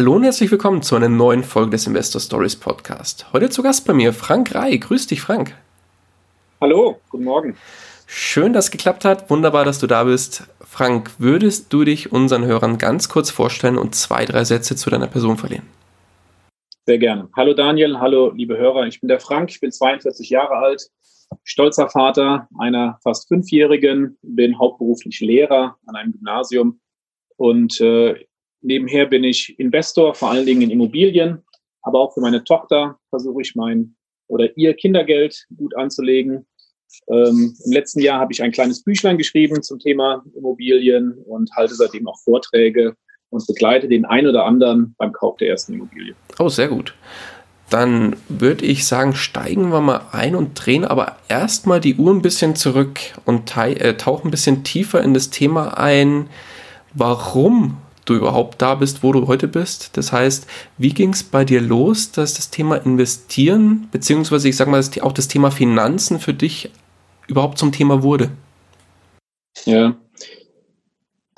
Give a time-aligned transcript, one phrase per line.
[0.00, 3.30] Hallo und herzlich willkommen zu einer neuen Folge des Investor Stories Podcast.
[3.34, 4.78] Heute zu Gast bei mir Frank Rei.
[4.78, 5.54] Grüß dich, Frank.
[6.58, 7.56] Hallo, guten Morgen.
[8.06, 9.28] Schön, dass es geklappt hat.
[9.28, 10.48] Wunderbar, dass du da bist.
[10.62, 15.06] Frank, würdest du dich unseren Hörern ganz kurz vorstellen und zwei, drei Sätze zu deiner
[15.06, 15.66] Person verlieren?
[16.86, 17.28] Sehr gerne.
[17.36, 18.86] Hallo Daniel, hallo liebe Hörer.
[18.86, 20.82] Ich bin der Frank, ich bin 42 Jahre alt,
[21.44, 26.80] stolzer Vater einer fast Fünfjährigen, bin hauptberuflich Lehrer an einem Gymnasium
[27.36, 28.24] und äh,
[28.62, 31.42] Nebenher bin ich Investor, vor allen Dingen in Immobilien,
[31.82, 33.94] aber auch für meine Tochter versuche ich mein
[34.28, 36.46] oder ihr Kindergeld gut anzulegen.
[37.08, 41.74] Ähm, Im letzten Jahr habe ich ein kleines Büchlein geschrieben zum Thema Immobilien und halte
[41.74, 42.96] seitdem auch Vorträge
[43.30, 46.14] und begleite den einen oder anderen beim Kauf der ersten Immobilie.
[46.38, 46.94] Oh, sehr gut.
[47.70, 52.22] Dann würde ich sagen, steigen wir mal ein und drehen aber erstmal die Uhr ein
[52.22, 56.28] bisschen zurück und äh, tauchen ein bisschen tiefer in das Thema ein.
[56.94, 57.76] Warum
[58.10, 59.96] du überhaupt da bist, wo du heute bist.
[59.96, 60.46] Das heißt,
[60.78, 65.12] wie ging es bei dir los, dass das Thema Investieren, beziehungsweise ich sage mal, auch
[65.12, 66.70] das Thema Finanzen für dich
[67.28, 68.30] überhaupt zum Thema wurde?
[69.64, 69.96] Ja,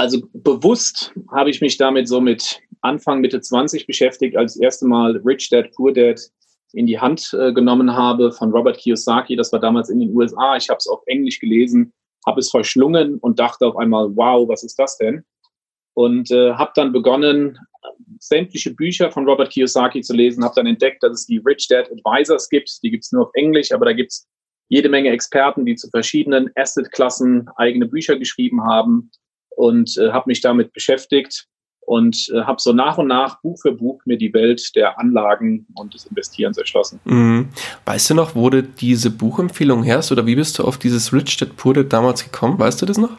[0.03, 4.87] also bewusst habe ich mich damit so mit Anfang, Mitte 20 beschäftigt, als das erste
[4.87, 6.21] Mal Rich Dad, Poor Dad
[6.73, 9.37] in die Hand äh, genommen habe von Robert Kiyosaki.
[9.37, 10.57] Das war damals in den USA.
[10.57, 11.93] Ich habe es auf Englisch gelesen,
[12.27, 15.25] habe es verschlungen und dachte auf einmal, wow, was ist das denn?
[15.95, 17.59] Und äh, habe dann begonnen,
[18.19, 21.91] sämtliche Bücher von Robert Kiyosaki zu lesen, habe dann entdeckt, dass es die Rich Dad
[21.91, 22.83] Advisors gibt.
[22.83, 24.29] Die gibt es nur auf Englisch, aber da gibt es
[24.69, 29.11] jede Menge Experten, die zu verschiedenen Asset-Klassen eigene Bücher geschrieben haben
[29.51, 31.47] und äh, habe mich damit beschäftigt
[31.81, 35.67] und äh, habe so nach und nach Buch für Buch mir die Welt der Anlagen
[35.75, 37.01] und des Investierens erschlossen.
[37.05, 37.49] Mhm.
[37.85, 41.57] Weißt du noch, du diese Buchempfehlung herst oder wie bist du auf dieses Rich Dad
[41.57, 42.59] Poor Dad damals gekommen?
[42.59, 43.19] Weißt du das noch?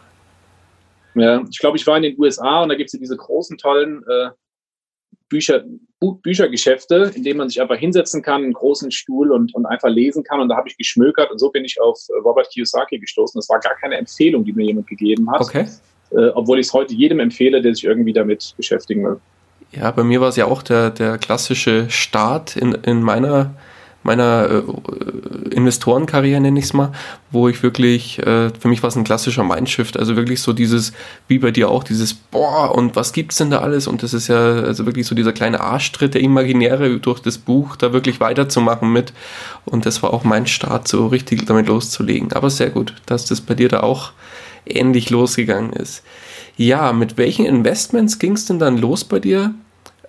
[1.16, 3.57] Ja, ich glaube, ich war in den USA und da gibt es ja diese großen,
[3.57, 4.29] tollen äh,
[5.29, 5.63] Bücher,
[6.00, 10.24] Büchergeschäfte, in denen man sich einfach hinsetzen kann, einen großen Stuhl und, und einfach lesen
[10.24, 10.41] kann.
[10.41, 13.38] Und da habe ich geschmökert und so bin ich auf äh, Robert Kiyosaki gestoßen.
[13.38, 15.41] Das war gar keine Empfehlung, die mir jemand gegeben hat.
[15.41, 15.68] Okay.
[16.12, 19.19] Äh, obwohl ich es heute jedem empfehle, der sich irgendwie damit beschäftigen will.
[19.72, 23.56] Ja, bei mir war es ja auch der, der klassische Start in, in meiner
[24.03, 26.91] meiner äh, Investorenkarriere, nenne ich es mal,
[27.31, 30.94] wo ich wirklich, äh, für mich war es ein klassischer Mindshift, also wirklich so dieses,
[31.28, 33.88] wie bei dir auch, dieses, boah, und was gibt's denn da alles?
[33.88, 37.75] Und das ist ja also wirklich so dieser kleine Arschtritt, der imaginäre durch das Buch,
[37.75, 39.13] da wirklich weiterzumachen mit.
[39.66, 42.34] Und das war auch mein Start, so richtig damit loszulegen.
[42.34, 44.12] Aber sehr gut, dass das bei dir da auch
[44.66, 46.03] ähnlich losgegangen ist.
[46.56, 49.53] Ja, mit welchen Investments ging es denn dann los bei dir,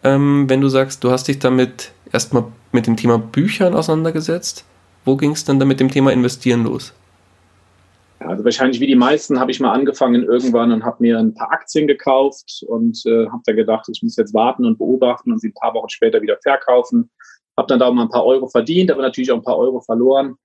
[0.03, 4.65] ähm, wenn du sagst, du hast dich damit erstmal mit dem Thema Büchern auseinandergesetzt.
[5.05, 6.93] Wo ging es dann mit dem Thema Investieren los?
[8.19, 11.53] Also wahrscheinlich wie die meisten habe ich mal angefangen irgendwann und habe mir ein paar
[11.53, 15.49] Aktien gekauft und äh, habe da gedacht, ich muss jetzt warten und beobachten und sie
[15.49, 17.11] ein paar Wochen später wieder verkaufen.
[17.57, 19.81] Habe dann da auch mal ein paar Euro verdient, aber natürlich auch ein paar Euro
[19.81, 20.37] verloren.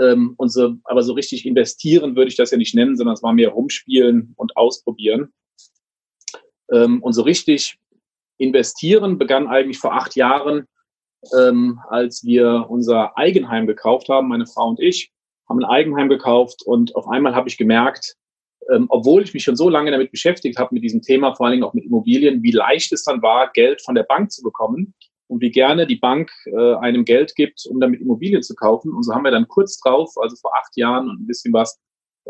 [0.00, 3.22] Ähm, und so, aber so richtig investieren würde ich das ja nicht nennen, sondern es
[3.22, 5.32] war mehr rumspielen und ausprobieren.
[6.72, 7.78] Ähm, und so richtig
[8.38, 10.66] investieren begann eigentlich vor acht Jahren
[11.38, 15.10] ähm, als wir unser Eigenheim gekauft haben, meine Frau und ich,
[15.48, 18.16] haben ein Eigenheim gekauft und auf einmal habe ich gemerkt,
[18.70, 21.52] ähm, obwohl ich mich schon so lange damit beschäftigt habe, mit diesem Thema, vor allen
[21.52, 24.94] Dingen auch mit Immobilien, wie leicht es dann war, Geld von der Bank zu bekommen
[25.28, 28.92] und wie gerne die Bank äh, einem Geld gibt, um damit Immobilien zu kaufen.
[28.92, 31.78] Und so haben wir dann kurz drauf, also vor acht Jahren und ein bisschen was,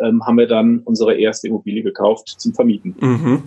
[0.03, 2.95] ähm, haben wir dann unsere erste Immobilie gekauft zum Vermieten.
[3.01, 3.43] Mhm.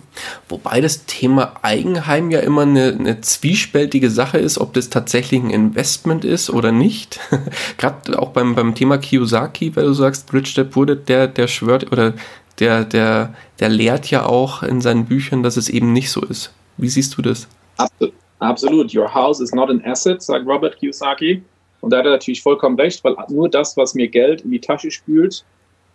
[0.48, 5.50] Wobei das Thema Eigenheim ja immer eine, eine, zwiespältige Sache ist, ob das tatsächlich ein
[5.50, 7.20] Investment ist oder nicht.
[7.78, 11.90] Gerade auch beim, beim Thema Kiyosaki, weil du sagst, Rich Dad Poor der, der schwört
[11.92, 12.14] oder
[12.58, 16.52] der, der, der lehrt ja auch in seinen Büchern, dass es eben nicht so ist.
[16.76, 17.48] Wie siehst du das?
[17.76, 18.14] Absolut.
[18.42, 18.92] Absolut.
[18.92, 21.42] Your house is not an asset, sagt Robert Kiyosaki.
[21.80, 24.60] Und da hat er natürlich vollkommen recht, weil nur das, was mir Geld in die
[24.60, 25.44] Tasche spült,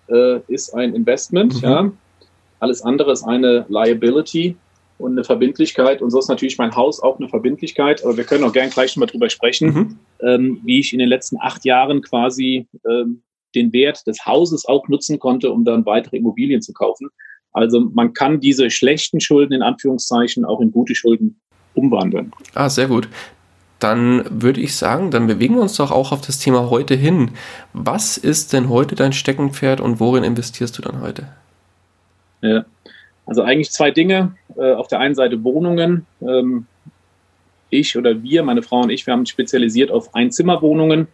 [0.09, 1.55] äh, ist ein Investment.
[1.55, 1.67] Mhm.
[1.67, 1.91] Ja.
[2.59, 4.55] Alles andere ist eine Liability
[4.97, 6.01] und eine Verbindlichkeit.
[6.01, 8.03] Und so ist natürlich mein Haus auch eine Verbindlichkeit.
[8.03, 9.99] Aber wir können auch gern gleich mal drüber sprechen, mhm.
[10.27, 13.21] ähm, wie ich in den letzten acht Jahren quasi ähm,
[13.55, 17.09] den Wert des Hauses auch nutzen konnte, um dann weitere Immobilien zu kaufen.
[17.53, 21.39] Also man kann diese schlechten Schulden in Anführungszeichen auch in gute Schulden
[21.73, 22.31] umwandeln.
[22.53, 23.07] Ah, sehr gut.
[23.79, 27.31] Dann würde ich sagen, dann bewegen wir uns doch auch auf das Thema heute hin.
[27.73, 31.27] Was ist denn heute dein Steckenpferd und worin investierst du dann heute?
[32.41, 32.65] Ja,
[33.25, 34.35] also eigentlich zwei Dinge.
[34.57, 36.05] Äh, auf der einen Seite Wohnungen.
[36.21, 36.65] Ähm,
[37.69, 41.07] ich oder wir, meine Frau und ich, wir haben uns spezialisiert auf Einzimmerwohnungen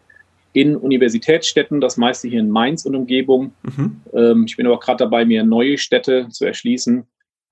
[0.53, 3.53] in Universitätsstädten, das meiste hier in Mainz und Umgebung.
[3.63, 4.01] Mhm.
[4.13, 7.05] Ähm, ich bin aber gerade dabei, mir neue Städte zu erschließen.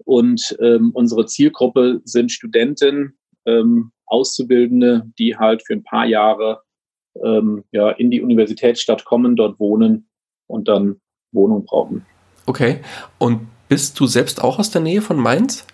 [0.05, 3.15] Und ähm, unsere Zielgruppe sind Studenten,
[3.45, 6.61] ähm, Auszubildende, die halt für ein paar Jahre
[7.23, 10.09] ähm, ja, in die Universitätsstadt kommen, dort wohnen
[10.47, 10.99] und dann
[11.31, 12.05] Wohnung brauchen.
[12.45, 12.81] Okay.
[13.17, 15.65] Und bist du selbst auch aus der Nähe von Mainz?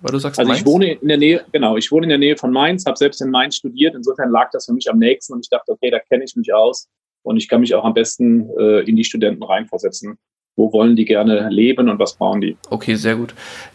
[0.00, 0.60] Weil du sagst, also Mainz?
[0.60, 3.20] ich wohne in der Nähe, genau, ich wohne in der Nähe von Mainz, habe selbst
[3.20, 3.94] in Mainz studiert.
[3.94, 6.52] Insofern lag das für mich am nächsten und ich dachte, okay, da kenne ich mich
[6.52, 6.88] aus
[7.22, 10.18] und ich kann mich auch am besten äh, in die Studenten reinversetzen.
[10.56, 12.56] Wo wollen die gerne leben und was brauchen die?
[12.70, 13.34] Okay, sehr gut.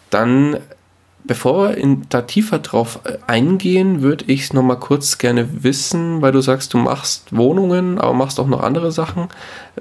[0.10, 0.58] Dann
[1.26, 6.34] Bevor wir in, da tiefer drauf äh, eingehen, würde ich nochmal kurz gerne wissen, weil
[6.34, 9.30] du sagst, du machst Wohnungen, aber machst auch noch andere Sachen.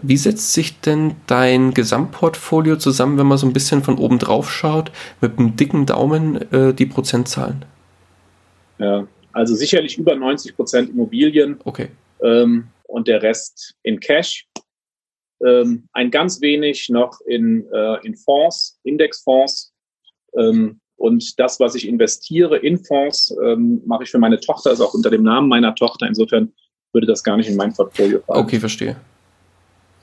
[0.01, 4.53] Wie setzt sich denn dein Gesamtportfolio zusammen, wenn man so ein bisschen von oben drauf
[4.53, 7.65] schaut, mit einem dicken Daumen äh, die Prozentzahlen?
[8.79, 11.59] Ja, also sicherlich über 90 Prozent Immobilien.
[11.65, 11.89] Okay.
[12.23, 14.47] Ähm, und der Rest in Cash.
[15.45, 19.73] Ähm, ein ganz wenig noch in, äh, in Fonds, Indexfonds.
[20.39, 24.87] Ähm, und das, was ich investiere in Fonds, ähm, mache ich für meine Tochter, also
[24.87, 26.07] auch unter dem Namen meiner Tochter.
[26.07, 26.53] Insofern
[26.93, 28.45] würde das gar nicht in mein Portfolio fallen.
[28.45, 28.95] Okay, verstehe.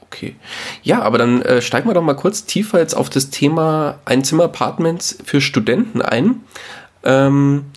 [0.02, 0.36] Okay.
[0.84, 5.20] Ja, aber dann äh, steigen wir doch mal kurz tiefer jetzt auf das Thema Einzimmer-Apartments
[5.24, 6.42] für Studenten ein.
[7.06, 7.68] Ähm,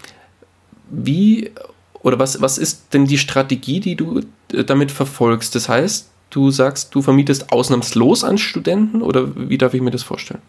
[0.90, 1.52] wie
[2.02, 4.22] oder was, was ist denn die Strategie, die du
[4.52, 5.54] äh, damit verfolgst?
[5.54, 10.02] Das heißt, du sagst, du vermietest ausnahmslos an Studenten oder wie darf ich mir das
[10.02, 10.42] vorstellen?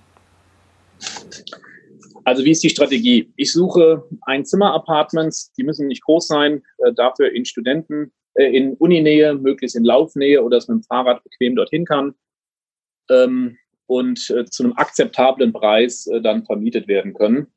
[2.25, 3.33] Also wie ist die Strategie?
[3.35, 9.35] Ich suche Einzimmer-Apartments, die müssen nicht groß sein, äh, dafür in Studenten, äh, in Uninähe,
[9.35, 12.13] möglichst in Laufnähe oder dass man mit dem Fahrrad bequem dorthin kann
[13.09, 17.47] ähm, und äh, zu einem akzeptablen Preis äh, dann vermietet werden können.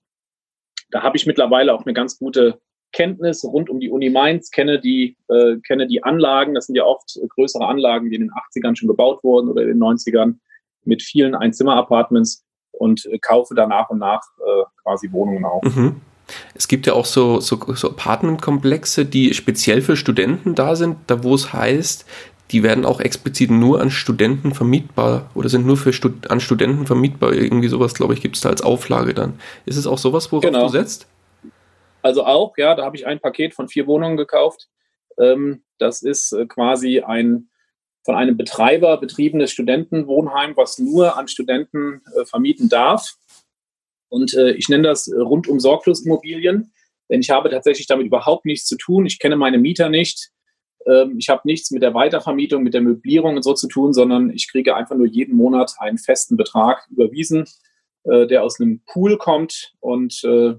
[0.90, 2.60] Da habe ich mittlerweile auch eine ganz gute
[2.92, 6.84] Kenntnis rund um die Uni Mainz, kenne die, äh, kenne die Anlagen, das sind ja
[6.84, 10.38] oft größere Anlagen, die in den 80ern schon gebaut wurden oder in den 90ern
[10.84, 12.45] mit vielen Einzimmer-Apartments
[12.78, 15.62] und äh, kaufe da nach und nach äh, quasi Wohnungen auf.
[15.62, 16.00] Mhm.
[16.54, 21.22] Es gibt ja auch so, so, so Apartmentkomplexe, die speziell für Studenten da sind, da
[21.22, 22.04] wo es heißt,
[22.50, 26.86] die werden auch explizit nur an Studenten vermietbar oder sind nur für Stud an Studenten
[26.86, 27.32] vermietbar.
[27.32, 29.40] Irgendwie sowas, glaube ich, gibt es da als Auflage dann.
[29.64, 30.62] Ist es auch sowas, worauf genau.
[30.62, 31.06] du setzt?
[32.02, 34.68] Also auch, ja, da habe ich ein Paket von vier Wohnungen gekauft.
[35.18, 37.48] Ähm, das ist äh, quasi ein
[38.06, 43.16] von einem Betreiber betriebenes Studentenwohnheim, was nur an Studenten äh, vermieten darf.
[44.08, 46.72] Und äh, ich nenne das äh, rundum Sorglosimmobilien,
[47.10, 49.06] denn ich habe tatsächlich damit überhaupt nichts zu tun.
[49.06, 50.30] Ich kenne meine Mieter nicht.
[50.86, 54.30] Ähm, ich habe nichts mit der Weitervermietung, mit der Möblierung und so zu tun, sondern
[54.30, 57.44] ich kriege einfach nur jeden Monat einen festen Betrag überwiesen,
[58.04, 60.54] äh, der aus einem Pool kommt und äh,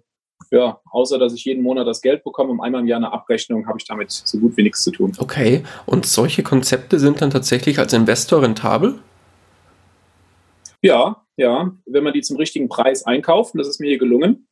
[0.51, 3.67] ja, außer dass ich jeden Monat das Geld bekomme und einmal im Jahr eine Abrechnung,
[3.67, 5.11] habe ich damit so gut wie nichts zu tun.
[5.17, 8.99] Okay, und solche Konzepte sind dann tatsächlich als Investor rentabel?
[10.81, 14.47] Ja, ja, wenn man die zum richtigen Preis einkauft, und das ist mir hier gelungen,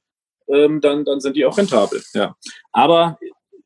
[0.47, 2.35] ähm, dann, dann sind die auch rentabel, ja.
[2.71, 3.17] Aber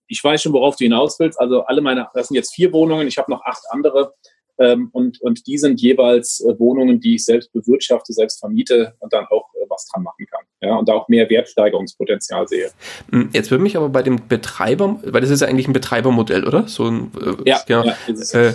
[0.09, 1.39] ich weiß schon, worauf du hinaus willst.
[1.39, 4.13] Also alle meine, das sind jetzt vier Wohnungen, ich habe noch acht andere.
[4.59, 9.13] Ähm, und, und die sind jeweils äh, Wohnungen, die ich selbst bewirtschafte, selbst vermiete und
[9.13, 10.41] dann auch äh, was dran machen kann.
[10.61, 12.69] Ja, und da auch mehr Wertsteigerungspotenzial sehe.
[13.11, 16.45] Hm, jetzt würde mich aber bei dem Betreiber, weil das ist ja eigentlich ein Betreibermodell,
[16.45, 16.67] oder?
[16.67, 17.85] So ein, äh, ja, genau.
[17.85, 18.53] ja äh,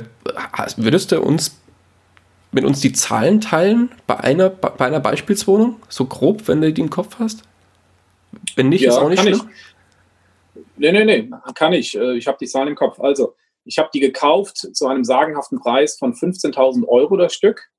[0.76, 1.58] würdest du uns
[2.52, 5.80] mit uns die Zahlen teilen bei einer, bei einer Beispielswohnung?
[5.88, 7.42] So grob, wenn du die im Kopf hast?
[8.56, 9.40] Wenn nicht, ja, ist auch nicht schlimm.
[10.54, 10.62] Ich.
[10.76, 11.96] Nee, nee, nee, kann ich.
[11.96, 13.00] Äh, ich habe die Zahlen im Kopf.
[13.00, 13.34] Also,
[13.64, 17.70] ich habe die gekauft zu einem sagenhaften Preis von 15.000 Euro das Stück.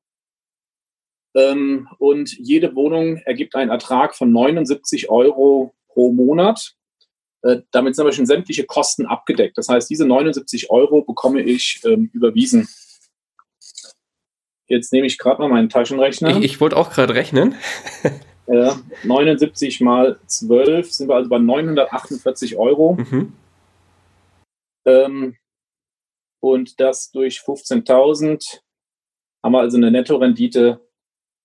[1.35, 6.75] Ähm, und jede Wohnung ergibt einen Ertrag von 79 Euro pro Monat.
[7.41, 9.57] Äh, damit sind aber schon sämtliche Kosten abgedeckt.
[9.57, 12.67] Das heißt, diese 79 Euro bekomme ich ähm, überwiesen.
[14.67, 16.29] Jetzt nehme ich gerade mal meinen Taschenrechner.
[16.29, 17.55] Ich, ich wollte auch gerade rechnen.
[18.47, 22.93] ja, 79 mal 12 sind wir also bei 948 Euro.
[22.95, 23.33] Mhm.
[24.85, 25.35] Ähm,
[26.45, 28.59] und das durch 15.000
[29.43, 30.79] haben wir also eine Nettorendite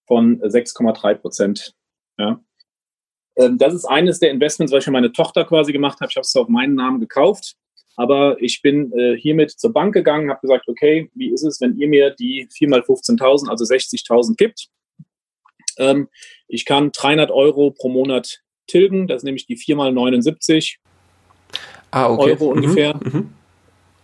[0.06, 1.74] von 6,3 Prozent.
[2.18, 2.38] Ja.
[3.36, 6.10] Ähm, das ist eines der Investments, was ich für meine Tochter quasi gemacht habe.
[6.10, 7.56] Ich habe es auf meinen Namen gekauft,
[7.96, 11.78] aber ich bin äh, hiermit zur Bank gegangen, habe gesagt, okay, wie ist es, wenn
[11.78, 14.68] ihr mir die 4 mal 15.000, also 60.000 gibt?
[15.78, 16.10] Ähm,
[16.46, 20.78] ich kann 300 Euro pro Monat tilgen, das ist nämlich die 4 mal 79.
[21.90, 22.32] ah, okay.
[22.32, 22.64] Euro mhm.
[22.64, 23.00] ungefähr.
[23.02, 23.39] Mhm.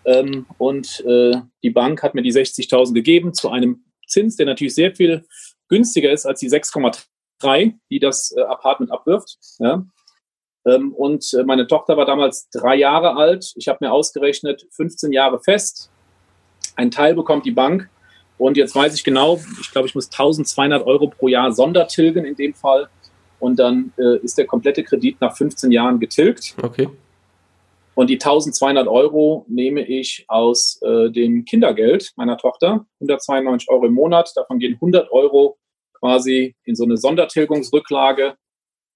[0.06, 1.32] Ähm, und äh,
[1.62, 5.26] die Bank hat mir die 60.000 gegeben zu einem Zins, der natürlich sehr viel
[5.68, 9.36] günstiger ist als die 6,3, die das äh, Apartment abwirft.
[9.58, 9.84] Ja.
[10.64, 13.52] Ähm, und äh, meine Tochter war damals drei Jahre alt.
[13.56, 15.90] Ich habe mir ausgerechnet, 15 Jahre fest.
[16.76, 17.90] Ein Teil bekommt die Bank.
[18.38, 22.36] Und jetzt weiß ich genau, ich glaube, ich muss 1200 Euro pro Jahr Sondertilgen in
[22.36, 22.88] dem Fall.
[23.38, 26.54] Und dann äh, ist der komplette Kredit nach 15 Jahren getilgt.
[26.62, 26.88] Okay.
[27.96, 33.94] Und die 1200 Euro nehme ich aus äh, dem Kindergeld meiner Tochter, 192 Euro im
[33.94, 34.30] Monat.
[34.36, 35.56] Davon gehen 100 Euro
[35.98, 38.36] quasi in so eine Sondertilgungsrücklage.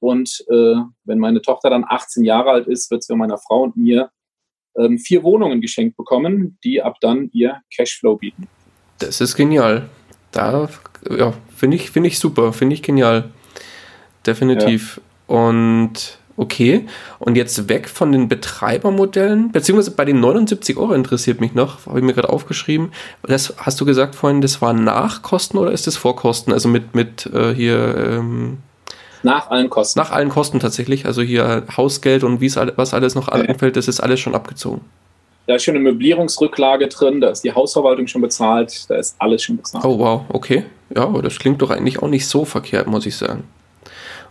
[0.00, 3.62] Und äh, wenn meine Tochter dann 18 Jahre alt ist, wird sie von meiner Frau
[3.62, 4.10] und mir
[4.76, 8.48] ähm, vier Wohnungen geschenkt bekommen, die ab dann ihr Cashflow bieten.
[8.98, 9.88] Das ist genial.
[10.30, 10.68] Da
[11.08, 13.30] ja, finde ich, find ich super, finde ich genial.
[14.26, 15.00] Definitiv.
[15.26, 15.36] Ja.
[15.36, 16.86] Und Okay,
[17.18, 21.98] und jetzt weg von den Betreibermodellen, beziehungsweise bei den 79 Euro interessiert mich noch, habe
[21.98, 22.92] ich mir gerade aufgeschrieben.
[23.22, 26.54] Das hast du gesagt vorhin, das war Nachkosten oder ist das Vorkosten?
[26.54, 27.94] Also mit, mit äh, hier.
[27.94, 28.56] Ähm,
[29.22, 30.00] nach allen Kosten.
[30.00, 31.04] Nach allen Kosten tatsächlich.
[31.04, 33.46] Also hier Hausgeld und wie's, was alles noch okay.
[33.46, 34.80] anfällt, das ist alles schon abgezogen.
[35.46, 39.42] Da ist schon eine Möblierungsrücklage drin, da ist die Hausverwaltung schon bezahlt, da ist alles
[39.42, 39.84] schon bezahlt.
[39.84, 40.64] Oh wow, okay.
[40.96, 43.44] Ja, das klingt doch eigentlich auch nicht so verkehrt, muss ich sagen.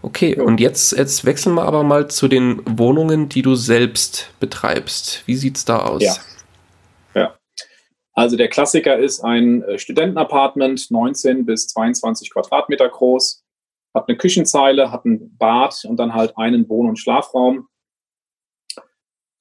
[0.02, 0.44] Okay, ja.
[0.44, 5.24] und jetzt, jetzt wechseln wir aber mal zu den Wohnungen, die du selbst betreibst.
[5.28, 6.02] Wie sieht es da aus?
[6.02, 6.16] Ja.
[7.16, 7.40] ja.
[8.14, 13.44] Also der Klassiker ist ein äh, Studentenapartment, 19 bis 22 Quadratmeter groß,
[13.94, 17.68] hat eine Küchenzeile, hat ein Bad und dann halt einen Wohn- und Schlafraum.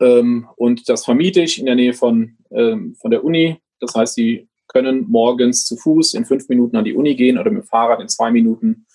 [0.01, 3.61] Ähm, und das vermiete ich in der Nähe von, ähm, von der Uni.
[3.81, 7.51] Das heißt, Sie können morgens zu Fuß in fünf Minuten an die Uni gehen oder
[7.51, 8.87] mit dem Fahrrad in zwei Minuten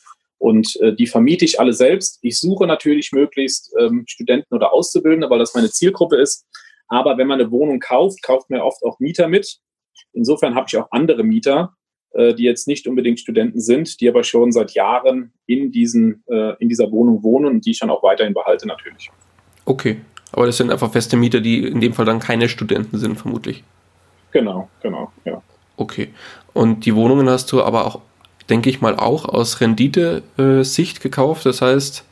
[0.43, 2.19] und äh, die vermiete ich alle selbst.
[2.21, 6.45] Ich suche natürlich möglichst ähm, Studenten oder Auszubildende, weil das meine Zielgruppe ist.
[6.89, 9.59] Aber wenn man eine Wohnung kauft, kauft man oft auch Mieter mit.
[10.12, 11.73] Insofern habe ich auch andere Mieter,
[12.12, 16.55] äh, die jetzt nicht unbedingt Studenten sind, die aber schon seit Jahren in, diesen, äh,
[16.59, 19.12] in dieser Wohnung wohnen und die ich dann auch weiterhin behalte natürlich.
[19.63, 20.01] Okay,
[20.33, 23.63] aber das sind einfach feste Mieter, die in dem Fall dann keine Studenten sind, vermutlich.
[24.31, 25.41] Genau, genau, ja.
[25.77, 26.09] Okay.
[26.51, 28.01] Und die Wohnungen hast du aber auch
[28.50, 31.45] denke ich mal, auch aus Rendite-Sicht gekauft.
[31.45, 32.03] Das heißt,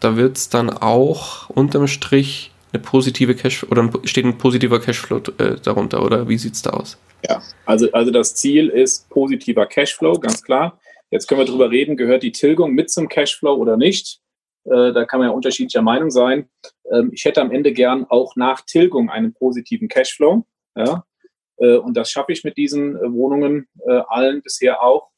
[0.00, 5.20] da wird es dann auch unterm Strich eine positive Cash oder steht ein positiver Cashflow
[5.38, 6.98] äh, darunter oder wie sieht es da aus?
[7.28, 10.78] Ja, also, also das Ziel ist positiver Cashflow, ganz klar.
[11.10, 14.20] Jetzt können wir darüber reden, gehört die Tilgung mit zum Cashflow oder nicht?
[14.64, 16.48] Äh, da kann man ja unterschiedlicher Meinung sein.
[16.90, 20.46] Ähm, ich hätte am Ende gern auch nach Tilgung einen positiven Cashflow.
[20.74, 23.68] Äh, und das schaffe ich mit diesen äh, Wohnungen
[24.08, 25.10] allen bisher auch.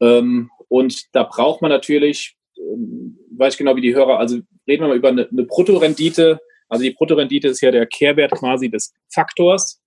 [0.00, 4.82] Ähm, und da braucht man natürlich, ähm, weiß ich genau wie die Hörer, also reden
[4.82, 6.40] wir mal über eine, eine Bruttorendite.
[6.68, 9.80] Also die Bruttorendite ist ja der Kehrwert quasi des Faktors.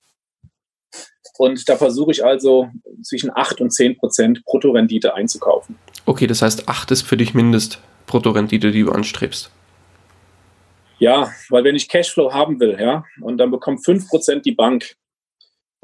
[1.37, 2.69] Und da versuche ich also
[3.01, 5.77] zwischen 8 und 10 Prozent Bruttorendite einzukaufen.
[6.05, 9.49] Okay, das heißt 8 ist für dich Mindest Bruttorendite, die du anstrebst.
[10.99, 14.95] Ja, weil wenn ich Cashflow haben will, ja, und dann bekommt 5 Prozent die Bank,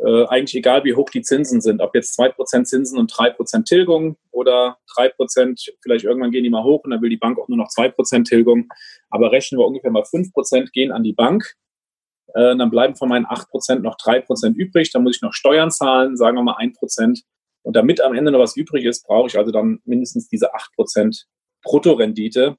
[0.04, 4.18] äh, eigentlich egal, wie hoch die Zinsen sind, ob jetzt 2% Zinsen und 3% Tilgung
[4.32, 7.58] oder 3%, vielleicht irgendwann gehen die mal hoch und dann will die Bank auch nur
[7.58, 8.70] noch 2% Tilgung.
[9.10, 11.56] Aber rechnen wir ungefähr mal 5% gehen an die Bank.
[12.34, 14.92] Äh, dann bleiben von meinen 8% noch 3% übrig.
[14.92, 17.24] Dann muss ich noch Steuern zahlen, sagen wir mal 1%.
[17.64, 21.26] Und damit am Ende noch was übrig ist, brauche ich also dann mindestens diese 8%
[21.64, 22.58] Bruttorendite.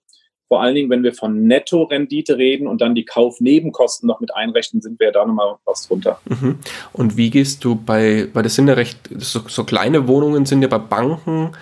[0.50, 4.82] Vor allen Dingen, wenn wir von Netto-Rendite reden und dann die Kaufnebenkosten noch mit einrechnen,
[4.82, 6.20] sind wir ja da nochmal was drunter.
[6.24, 6.58] Mhm.
[6.92, 10.62] Und wie gehst du bei, weil das sind ja recht, so, so kleine Wohnungen sind
[10.62, 11.52] ja bei Banken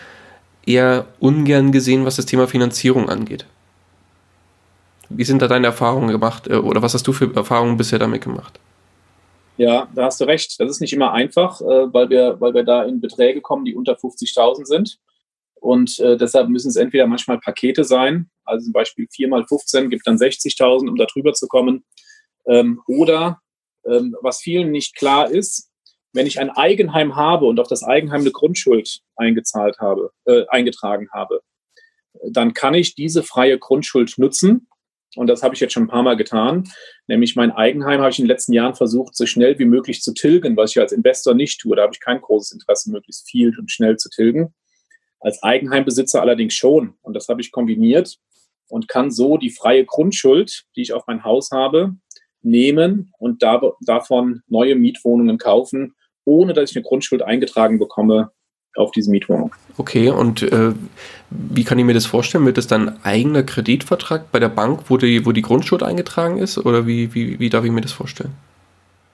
[0.64, 3.44] eher ungern gesehen, was das Thema Finanzierung angeht.
[5.10, 8.22] Wie sind da deine Erfahrungen gemacht äh, oder was hast du für Erfahrungen bisher damit
[8.22, 8.58] gemacht?
[9.58, 10.58] Ja, da hast du recht.
[10.60, 13.74] Das ist nicht immer einfach, äh, weil wir, weil wir da in Beträge kommen, die
[13.74, 14.98] unter 50.000 sind.
[15.56, 19.90] Und äh, deshalb müssen es entweder manchmal Pakete sein, also zum Beispiel 4 mal 15
[19.90, 21.84] gibt dann 60.000, um da drüber zu kommen.
[22.46, 23.40] Ähm, oder
[23.86, 25.70] ähm, was vielen nicht klar ist,
[26.12, 31.08] wenn ich ein Eigenheim habe und auf das Eigenheim eine Grundschuld eingezahlt habe, äh, eingetragen
[31.12, 31.42] habe,
[32.30, 34.68] dann kann ich diese freie Grundschuld nutzen.
[35.16, 36.64] Und das habe ich jetzt schon ein paar Mal getan.
[37.06, 40.12] Nämlich mein Eigenheim habe ich in den letzten Jahren versucht, so schnell wie möglich zu
[40.12, 41.76] tilgen, was ich als Investor nicht tue.
[41.76, 44.54] Da habe ich kein großes Interesse, möglichst viel und schnell zu tilgen.
[45.20, 46.94] Als Eigenheimbesitzer allerdings schon.
[47.02, 48.18] Und das habe ich kombiniert
[48.68, 51.94] und kann so die freie Grundschuld, die ich auf mein Haus habe,
[52.42, 55.94] nehmen und da, davon neue Mietwohnungen kaufen,
[56.24, 58.30] ohne dass ich eine Grundschuld eingetragen bekomme
[58.76, 59.54] auf diese Mietwohnung.
[59.76, 60.72] Okay, und äh,
[61.30, 62.46] wie kann ich mir das vorstellen?
[62.46, 66.58] Wird das dann eigener Kreditvertrag bei der Bank, wo die, wo die Grundschuld eingetragen ist?
[66.58, 68.32] Oder wie, wie, wie darf ich mir das vorstellen?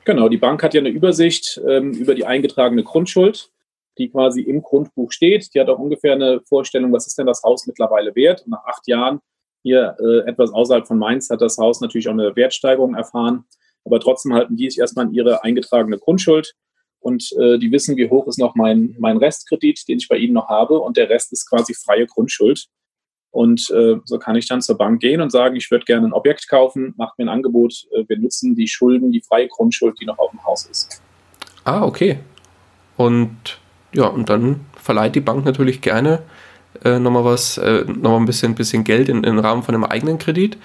[0.04, 3.50] Genau, die Bank hat ja eine Übersicht ähm, über die eingetragene Grundschuld,
[3.96, 5.54] die quasi im Grundbuch steht.
[5.54, 8.42] Die hat auch ungefähr eine Vorstellung, was ist denn das Haus mittlerweile wert.
[8.42, 9.20] Und nach acht Jahren
[9.64, 13.44] hier äh, etwas außerhalb von Mainz hat das Haus natürlich auch eine Wertsteigerung erfahren.
[13.84, 16.54] Aber trotzdem halten die sich erstmal an ihre eingetragene Grundschuld
[17.00, 20.34] und äh, die wissen, wie hoch ist noch mein, mein Restkredit, den ich bei ihnen
[20.34, 22.66] noch habe und der Rest ist quasi freie Grundschuld.
[23.30, 26.12] Und äh, so kann ich dann zur Bank gehen und sagen, ich würde gerne ein
[26.12, 30.04] Objekt kaufen, macht mir ein Angebot, äh, wir nutzen die Schulden, die freie Grundschuld, die
[30.04, 31.02] noch auf dem Haus ist.
[31.64, 32.20] Ah, okay.
[32.96, 33.58] Und
[33.92, 36.22] ja, und dann verleiht die Bank natürlich gerne
[36.84, 40.18] äh, nochmal was, äh, nochmal ein bisschen, bisschen Geld in, im Rahmen von einem eigenen
[40.18, 40.56] Kredit,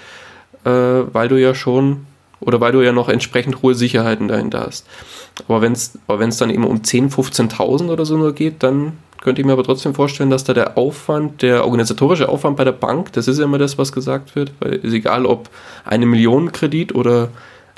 [0.66, 2.06] äh, weil du ja schon
[2.42, 4.88] oder weil du ja noch entsprechend hohe Sicherheiten dahinter hast.
[5.48, 7.14] Aber wenn es dann eben um 10.000,
[7.52, 10.78] 15.000 oder so nur geht, dann könnte ich mir aber trotzdem vorstellen, dass da der
[10.78, 14.54] Aufwand, der organisatorische Aufwand bei der Bank, das ist ja immer das, was gesagt wird,
[14.60, 15.50] weil es egal, ob
[15.84, 17.30] eine Million Kredit oder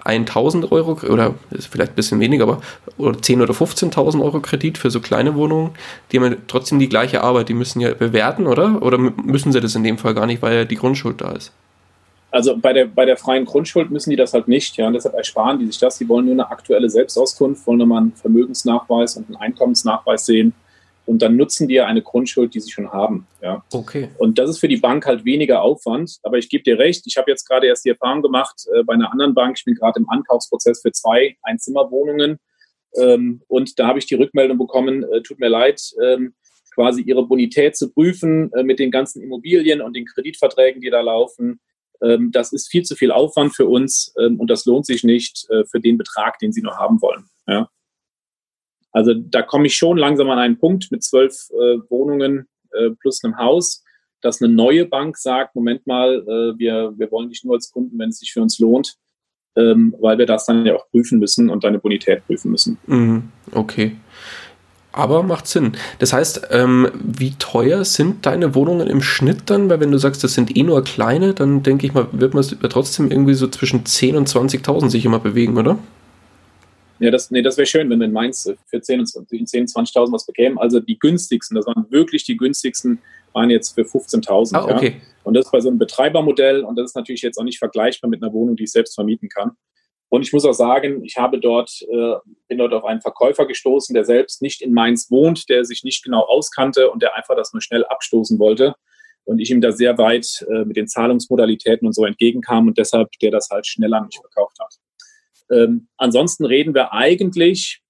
[0.04, 2.62] 1000 Euro oder ist vielleicht ein bisschen weniger, aber
[2.98, 5.72] oder 10.000 oder 15.000 Euro Kredit für so kleine Wohnungen,
[6.12, 8.82] die haben ja trotzdem die gleiche Arbeit, die müssen ja bewerten, oder?
[8.82, 11.52] Oder müssen sie das in dem Fall gar nicht, weil ja die Grundschuld da ist?
[12.32, 15.16] Also bei der, bei der freien Grundschuld müssen die das halt nicht, ja, und deshalb
[15.16, 15.98] ersparen die sich das.
[15.98, 20.54] Die wollen nur eine aktuelle Selbstauskunft, wollen nochmal einen Vermögensnachweis und einen Einkommensnachweis sehen.
[21.12, 23.28] Und dann nutzen die ja eine Grundschuld, die sie schon haben.
[23.42, 23.66] Ja.
[23.74, 24.08] Okay.
[24.18, 26.20] Und das ist für die Bank halt weniger Aufwand.
[26.24, 28.94] Aber ich gebe dir recht, ich habe jetzt gerade erst die Erfahrung gemacht äh, bei
[28.94, 29.58] einer anderen Bank.
[29.58, 32.40] Ich bin gerade im Ankaufsprozess für zwei Einzimmerwohnungen.
[32.96, 36.34] Ähm, und da habe ich die Rückmeldung bekommen, äh, tut mir leid, ähm,
[36.74, 41.02] quasi ihre Bonität zu prüfen äh, mit den ganzen Immobilien und den Kreditverträgen, die da
[41.02, 41.60] laufen
[42.02, 45.46] ähm, das ist viel zu viel Aufwand für uns ähm, und das lohnt sich nicht
[45.50, 47.26] äh, für den Betrag, den Sie nur haben wollen.
[47.48, 47.70] Ja?
[48.92, 53.24] Also da komme ich schon langsam an einen Punkt mit zwölf äh, Wohnungen äh, plus
[53.24, 53.84] einem Haus,
[54.22, 57.98] dass eine neue Bank sagt, Moment mal, äh, wir, wir wollen dich nur als Kunden,
[57.98, 58.96] wenn es sich für uns lohnt,
[59.56, 62.78] ähm, weil wir das dann ja auch prüfen müssen und deine Bonität prüfen müssen.
[62.88, 63.96] Mhm, okay.
[64.94, 65.72] Aber macht Sinn.
[66.00, 69.70] Das heißt, ähm, wie teuer sind deine Wohnungen im Schnitt dann?
[69.70, 72.44] Weil wenn du sagst, das sind eh nur kleine, dann denke ich mal, wird man
[72.70, 75.80] trotzdem irgendwie so zwischen 10.000 und 20.000 sich immer bewegen, oder?
[77.02, 80.14] Ja, das, nee, das wäre schön, wenn wir in Mainz für 10.000 und 10, 20.000
[80.14, 80.60] was bekämen.
[80.60, 83.02] Also die günstigsten, das waren wirklich die günstigsten,
[83.34, 84.56] waren jetzt für 15.000.
[84.56, 84.90] Ah, okay.
[84.90, 85.08] Ja?
[85.24, 88.08] Und das ist bei so einem Betreibermodell und das ist natürlich jetzt auch nicht vergleichbar
[88.08, 89.54] mit einer Wohnung, die ich selbst vermieten kann.
[90.10, 92.16] Und ich muss auch sagen, ich habe dort, äh,
[92.48, 96.04] bin dort auf einen Verkäufer gestoßen, der selbst nicht in Mainz wohnt, der sich nicht
[96.04, 98.76] genau auskannte und der einfach das nur schnell abstoßen wollte.
[99.24, 103.10] Und ich ihm da sehr weit äh, mit den Zahlungsmodalitäten und so entgegenkam und deshalb
[103.24, 104.81] der das halt schneller an mich verkauft hat.
[105.52, 107.82] Ähm, ansonsten reden wir eigentlich,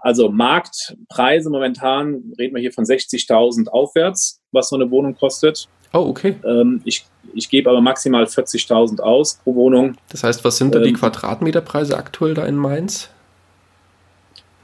[0.00, 5.68] also Marktpreise momentan, reden wir hier von 60.000 aufwärts, was so eine Wohnung kostet.
[5.92, 6.36] Oh, okay.
[6.44, 9.96] Ähm, ich ich gebe aber maximal 40.000 aus pro Wohnung.
[10.08, 13.10] Das heißt, was sind da die ähm, Quadratmeterpreise aktuell da in Mainz?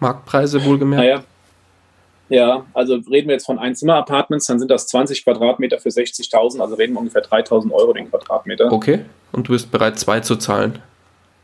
[0.00, 1.04] Marktpreise wohlgemerkt?
[1.04, 1.24] Naja.
[2.28, 6.76] Ja, also reden wir jetzt von Einzimmer-Apartments, dann sind das 20 Quadratmeter für 60.000, also
[6.76, 8.72] reden wir ungefähr 3.000 Euro den Quadratmeter.
[8.72, 10.78] Okay, und du bist bereit, zwei zu zahlen?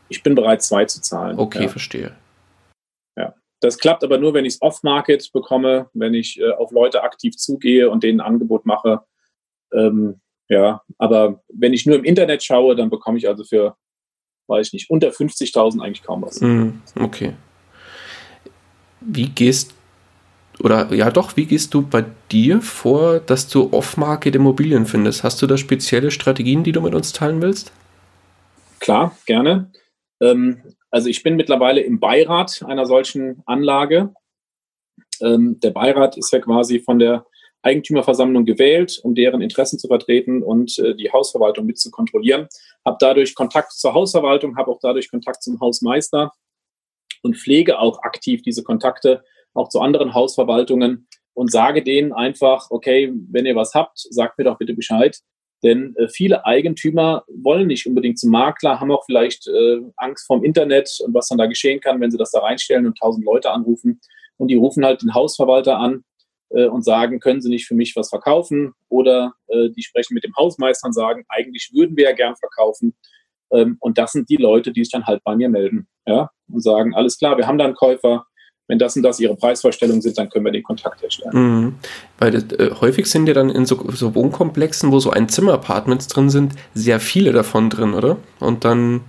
[0.08, 1.38] Ich bin bereit, zwei zu zahlen.
[1.38, 1.68] Okay, ja.
[1.68, 2.16] verstehe.
[3.16, 7.02] Ja, das klappt aber nur, wenn ich es off-Market bekomme, wenn ich äh, auf Leute
[7.02, 9.02] aktiv zugehe und denen ein Angebot mache.
[9.72, 13.76] Ähm, ja, aber wenn ich nur im Internet schaue, dann bekomme ich also für,
[14.46, 16.40] weiß ich nicht, unter 50.000 eigentlich kaum was.
[16.40, 17.34] Mm, okay.
[19.00, 19.74] Wie gehst
[20.60, 25.22] oder ja doch, wie gehst du bei dir vor, dass du Off-Market Immobilien findest?
[25.22, 27.72] Hast du da spezielle Strategien, die du mit uns teilen willst?
[28.80, 29.70] Klar, gerne.
[30.20, 34.14] Ähm, also ich bin mittlerweile im Beirat einer solchen Anlage.
[35.20, 37.26] Ähm, der Beirat ist ja quasi von der
[37.62, 42.48] Eigentümerversammlung gewählt, um deren Interessen zu vertreten und äh, die Hausverwaltung mit zu kontrollieren.
[42.85, 46.33] Habe dadurch Kontakt zur Hausverwaltung, habe auch dadurch Kontakt zum Hausmeister
[47.22, 53.12] und pflege auch aktiv diese Kontakte auch zu anderen Hausverwaltungen und sage denen einfach, okay,
[53.31, 55.18] wenn ihr was habt, sagt mir doch bitte Bescheid.
[55.62, 60.44] Denn äh, viele Eigentümer wollen nicht unbedingt zum Makler, haben auch vielleicht äh, Angst vorm
[60.44, 63.50] Internet und was dann da geschehen kann, wenn sie das da reinstellen und tausend Leute
[63.50, 64.00] anrufen.
[64.36, 66.04] Und die rufen halt den Hausverwalter an
[66.50, 68.72] äh, und sagen, können Sie nicht für mich was verkaufen?
[68.88, 72.94] Oder äh, die sprechen mit dem Hausmeister und sagen, eigentlich würden wir ja gern verkaufen.
[73.52, 76.30] Ähm, und das sind die Leute, die sich dann halt bei mir melden ja?
[76.50, 78.26] und sagen, alles klar, wir haben da einen Käufer.
[78.68, 81.33] Wenn das und das ihre Preisvorstellungen sind, dann können wir den Kontakt herstellen.
[81.33, 81.74] Mhm.
[82.18, 86.28] Weil äh, häufig sind ja dann in so, so Wohnkomplexen, wo so ein Zimmer-Apartments drin
[86.28, 88.18] sind, sehr viele davon drin, oder?
[88.38, 89.00] Und dann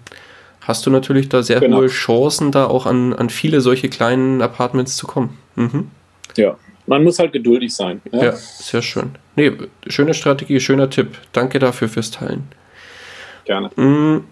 [0.62, 1.78] hast du natürlich da sehr genau.
[1.78, 5.38] hohe Chancen, da auch an, an viele solche kleinen Apartments zu kommen.
[5.56, 5.92] Mhm.
[6.38, 6.56] Ja,
[6.88, 8.02] Man muss halt geduldig sein.
[8.12, 9.12] Ja, ja sehr schön.
[9.36, 9.52] Nee,
[9.88, 11.18] schöne Strategie, schöner Tipp.
[11.34, 12.44] Danke dafür fürs Teilen.
[13.46, 13.72] Gerne.
[13.76, 14.24] Mhm.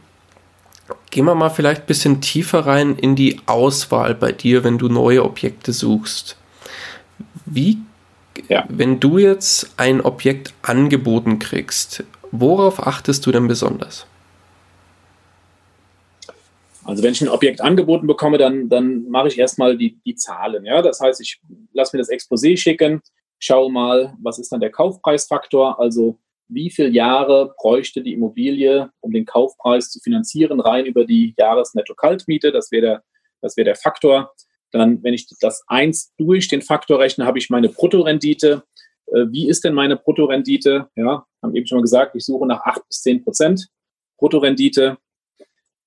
[1.09, 4.89] Gehen wir mal vielleicht ein bisschen tiefer rein in die Auswahl bei dir, wenn du
[4.89, 6.37] neue Objekte suchst.
[7.45, 7.77] Wie,
[8.49, 8.65] ja.
[8.69, 14.05] wenn du jetzt ein Objekt angeboten kriegst, worauf achtest du denn besonders?
[16.83, 20.65] Also wenn ich ein Objekt angeboten bekomme, dann, dann mache ich erstmal die, die Zahlen.
[20.65, 20.81] Ja?
[20.81, 21.41] Das heißt, ich
[21.73, 23.01] lasse mir das Exposé schicken,
[23.39, 26.17] schaue mal, was ist dann der Kaufpreisfaktor, also
[26.49, 32.51] wie viele Jahre bräuchte die Immobilie, um den Kaufpreis zu finanzieren, rein über die Jahresnetto-Kaltmiete,
[32.51, 33.03] das wäre der,
[33.41, 34.33] das wäre der Faktor.
[34.71, 38.63] Dann, wenn ich das eins durch den Faktor rechne, habe ich meine Bruttorendite.
[39.07, 40.89] Äh, wie ist denn meine Bruttorendite?
[40.95, 43.67] Ja, haben eben schon mal gesagt, ich suche nach acht bis zehn Prozent
[44.17, 44.97] Bruttorendite.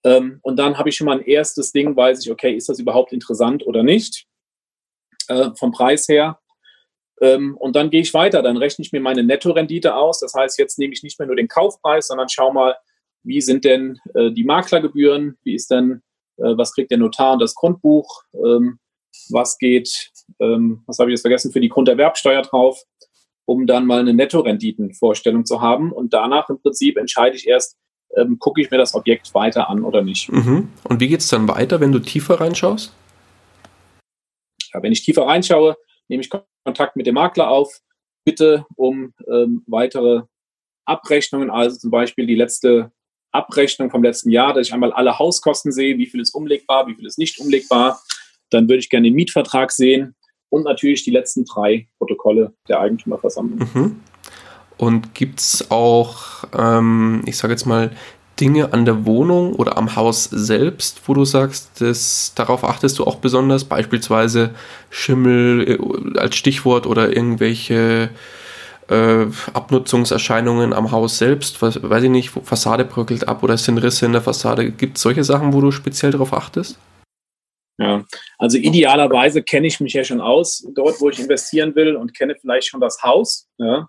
[0.05, 2.79] Ähm, und dann habe ich schon mal ein erstes Ding, weiß ich, okay, ist das
[2.79, 4.27] überhaupt interessant oder nicht?
[5.29, 6.39] Äh, vom Preis her.
[7.20, 10.20] Ähm, und dann gehe ich weiter, dann rechne ich mir meine Nettorendite aus.
[10.20, 12.76] Das heißt, jetzt nehme ich nicht mehr nur den Kaufpreis, sondern schau mal,
[13.22, 16.02] wie sind denn äh, die Maklergebühren, wie ist denn,
[16.38, 18.78] äh, was kriegt der Notar und das Grundbuch, ähm,
[19.28, 22.80] was geht, ähm, was habe ich jetzt vergessen, für die Grunderwerbsteuer drauf,
[23.44, 25.92] um dann mal eine Nettorenditenvorstellung zu haben.
[25.92, 27.76] Und danach im Prinzip entscheide ich erst,
[28.40, 30.33] gucke ich mir das Objekt weiter an oder nicht.
[30.33, 30.68] Mhm.
[30.83, 32.92] Und wie geht es dann weiter, wenn du tiefer reinschaust?
[34.74, 35.76] Ja, wenn ich tiefer reinschaue,
[36.11, 36.31] nehme ich
[36.64, 37.81] Kontakt mit dem Makler auf,
[38.25, 40.23] bitte um ähm, weitere
[40.85, 42.90] Abrechnungen, also zum Beispiel die letzte
[43.33, 46.96] Abrechnung vom letzten Jahr, dass ich einmal alle Hauskosten sehe, wie viel ist umlegbar, wie
[46.96, 48.03] viel ist nicht umlegbar.
[48.51, 50.16] Dann würde ich gerne den Mietvertrag sehen
[50.49, 53.68] und natürlich die letzten drei Protokolle der Eigentümerversammlung.
[53.73, 54.01] Mhm.
[54.77, 57.92] Und gibt es auch, ähm, ich sage jetzt mal,
[58.40, 63.05] Dinge an der Wohnung oder am Haus selbst, wo du sagst, dass, darauf achtest du
[63.05, 64.55] auch besonders, beispielsweise
[64.88, 68.11] Schimmel äh, als Stichwort oder irgendwelche
[68.88, 73.79] äh, Abnutzungserscheinungen am Haus selbst, was, weiß ich nicht, Fassade bröckelt ab oder es sind
[73.79, 74.70] Risse in der Fassade.
[74.70, 76.79] Gibt es solche Sachen, wo du speziell darauf achtest?
[77.79, 78.05] Ja,
[78.38, 82.37] also idealerweise kenne ich mich ja schon aus, dort, wo ich investieren will und kenne
[82.38, 83.48] vielleicht schon das Haus.
[83.59, 83.88] Ja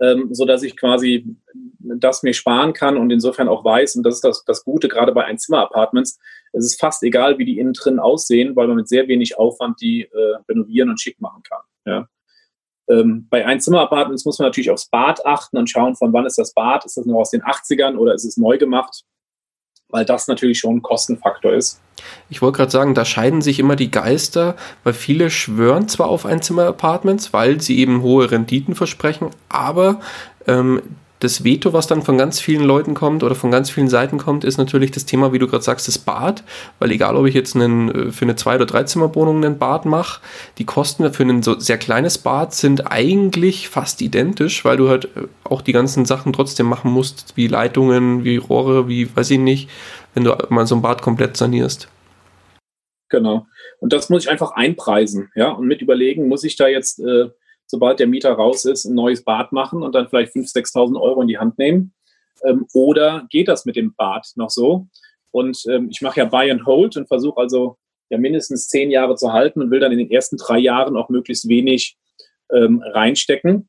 [0.00, 1.36] ähm, so dass ich quasi
[1.78, 5.12] das mir sparen kann und insofern auch weiß, und das ist das, das Gute gerade
[5.12, 6.18] bei Einzimmer-Apartments,
[6.52, 9.80] es ist fast egal, wie die innen drin aussehen, weil man mit sehr wenig Aufwand
[9.80, 11.62] die äh, renovieren und schick machen kann.
[11.84, 12.08] Ja.
[12.88, 16.52] Ähm, bei Einzimmer-Apartments muss man natürlich aufs Bad achten und schauen, von wann ist das
[16.54, 19.04] Bad, ist das noch aus den 80ern oder ist es neu gemacht?
[19.94, 21.80] Weil das natürlich schon ein Kostenfaktor ist.
[22.28, 26.26] Ich wollte gerade sagen, da scheiden sich immer die Geister, weil viele schwören zwar auf
[26.26, 30.00] Einzimmer-Apartments, weil sie eben hohe Renditen versprechen, aber
[30.48, 30.82] ähm,
[31.20, 34.44] das Veto, was dann von ganz vielen Leuten kommt oder von ganz vielen Seiten kommt,
[34.44, 36.44] ist natürlich das Thema, wie du gerade sagst, das Bad.
[36.78, 40.20] Weil egal, ob ich jetzt einen, äh, für eine Zwei- oder Dreizimmerwohnung einen Bad mache,
[40.58, 45.06] die Kosten für ein so sehr kleines Bad sind eigentlich fast identisch, weil du halt
[45.16, 49.38] äh, auch die ganzen Sachen trotzdem machen musst, wie Leitungen, wie Rohre, wie weiß ich
[49.38, 49.70] nicht,
[50.14, 51.88] wenn du mal so ein Bad komplett sanierst.
[53.08, 53.46] Genau.
[53.80, 57.28] Und das muss ich einfach einpreisen, ja, und mit überlegen, muss ich da jetzt äh,
[57.66, 61.22] sobald der Mieter raus ist, ein neues Bad machen und dann vielleicht 5.000, 6.000 Euro
[61.22, 61.94] in die Hand nehmen?
[62.44, 64.86] Ähm, oder geht das mit dem Bad noch so?
[65.30, 67.76] Und ähm, ich mache ja Buy and Hold und versuche also
[68.10, 71.08] ja mindestens zehn Jahre zu halten und will dann in den ersten drei Jahren auch
[71.08, 71.96] möglichst wenig
[72.52, 73.68] ähm, reinstecken,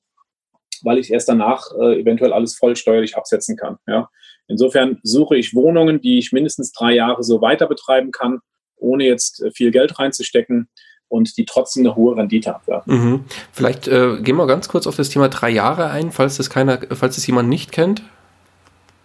[0.84, 3.78] weil ich erst danach äh, eventuell alles voll steuerlich absetzen kann.
[3.88, 4.10] Ja.
[4.48, 8.40] Insofern suche ich Wohnungen, die ich mindestens drei Jahre so weiter betreiben kann,
[8.76, 10.70] ohne jetzt äh, viel Geld reinzustecken
[11.16, 12.94] und die trotzdem eine hohe Rendite abwerfen.
[12.94, 13.26] Mhm.
[13.52, 16.80] Vielleicht äh, gehen wir ganz kurz auf das Thema drei Jahre ein, falls das keiner,
[16.92, 18.04] falls das jemand nicht kennt.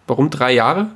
[0.07, 0.91] Warum drei Jahre?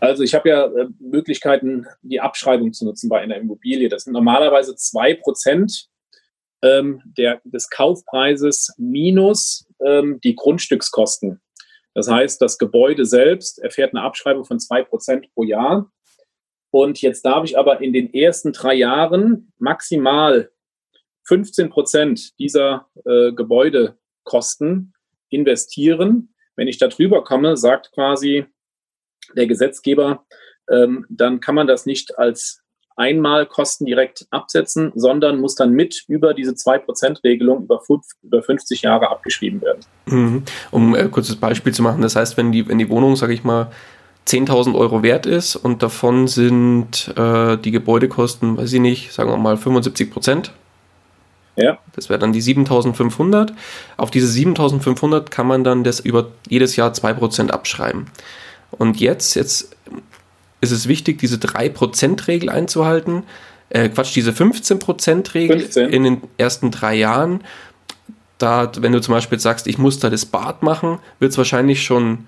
[0.00, 3.88] Also ich habe ja äh, Möglichkeiten, die Abschreibung zu nutzen bei einer Immobilie.
[3.88, 5.88] Das sind normalerweise zwei Prozent
[6.62, 7.02] ähm,
[7.44, 11.40] des Kaufpreises minus ähm, die Grundstückskosten.
[11.94, 15.90] Das heißt, das Gebäude selbst erfährt eine Abschreibung von zwei Prozent pro Jahr.
[16.74, 20.50] Und jetzt darf ich aber in den ersten drei Jahren maximal
[21.22, 24.92] 15 Prozent dieser äh, Gebäudekosten
[25.28, 26.34] investieren.
[26.56, 28.46] Wenn ich da drüber komme, sagt quasi
[29.36, 30.26] der Gesetzgeber,
[30.68, 32.64] ähm, dann kann man das nicht als
[32.96, 37.80] Einmalkosten direkt absetzen, sondern muss dann mit über diese 2%-Regelung über,
[38.22, 39.80] über 50 Jahre abgeschrieben werden.
[40.06, 40.42] Mhm.
[40.72, 43.32] Um ein äh, kurzes Beispiel zu machen, das heißt, wenn die, wenn die Wohnung, sage
[43.32, 43.70] ich mal,
[44.26, 49.36] 10.000 Euro wert ist und davon sind äh, die Gebäudekosten, weiß ich nicht, sagen wir
[49.36, 50.52] mal 75 Prozent.
[51.56, 51.78] Ja.
[51.94, 53.52] Das wäre dann die 7.500.
[53.96, 58.06] Auf diese 7.500 kann man dann das über jedes Jahr 2% abschreiben.
[58.70, 59.76] Und jetzt, jetzt
[60.60, 63.24] ist es wichtig, diese 3%-Regel einzuhalten.
[63.70, 65.90] äh, Quatsch, diese 15%-Regel 15.
[65.90, 67.44] in den ersten drei Jahren,
[68.38, 71.84] da, wenn du zum Beispiel sagst, ich muss da das Bad machen, wird es wahrscheinlich
[71.84, 72.26] schon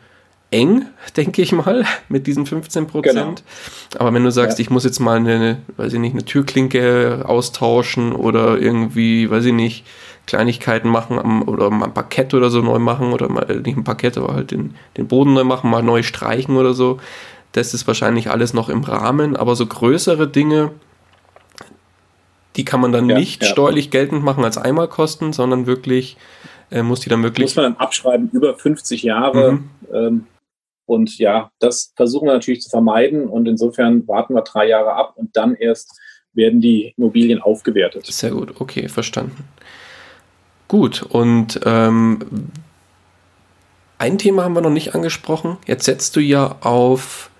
[0.51, 3.35] eng, denke ich mal, mit diesen 15% Genau.
[3.99, 4.63] Aber wenn du sagst, ja.
[4.63, 9.53] ich muss jetzt mal eine, weiß ich nicht, eine Türklinke austauschen oder irgendwie, weiß ich
[9.53, 9.85] nicht,
[10.27, 13.85] Kleinigkeiten machen am, oder mal ein Parkett oder so neu machen oder mal nicht ein
[13.85, 16.99] Parkett, aber halt den, den Boden neu machen, mal neu streichen oder so.
[17.53, 20.73] Das ist wahrscheinlich alles noch im Rahmen, aber so größere Dinge,
[22.57, 23.49] die kann man dann ja, nicht ja.
[23.49, 26.17] steuerlich geltend machen als Einmalkosten, sondern wirklich
[26.71, 27.45] äh, muss die dann wirklich.
[27.45, 29.53] Muss man dann abschreiben über 50 Jahre.
[29.53, 29.71] Mhm.
[29.93, 30.27] Ähm,
[30.87, 35.15] und ja, das versuchen wir natürlich zu vermeiden und insofern warten wir drei Jahre ab
[35.17, 35.99] und dann erst
[36.33, 38.07] werden die Immobilien aufgewertet.
[38.07, 39.45] Sehr gut, okay, verstanden.
[40.69, 42.51] Gut, und ähm,
[43.99, 45.57] ein Thema haben wir noch nicht angesprochen.
[45.67, 47.31] Jetzt setzt du ja auf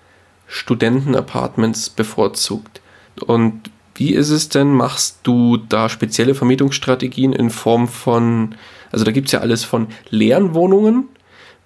[0.47, 2.81] Studentenapartments bevorzugt.
[3.25, 4.73] Und wie ist es denn?
[4.73, 8.55] Machst du da spezielle Vermietungsstrategien in Form von,
[8.91, 11.09] also da gibt es ja alles von leeren Wohnungen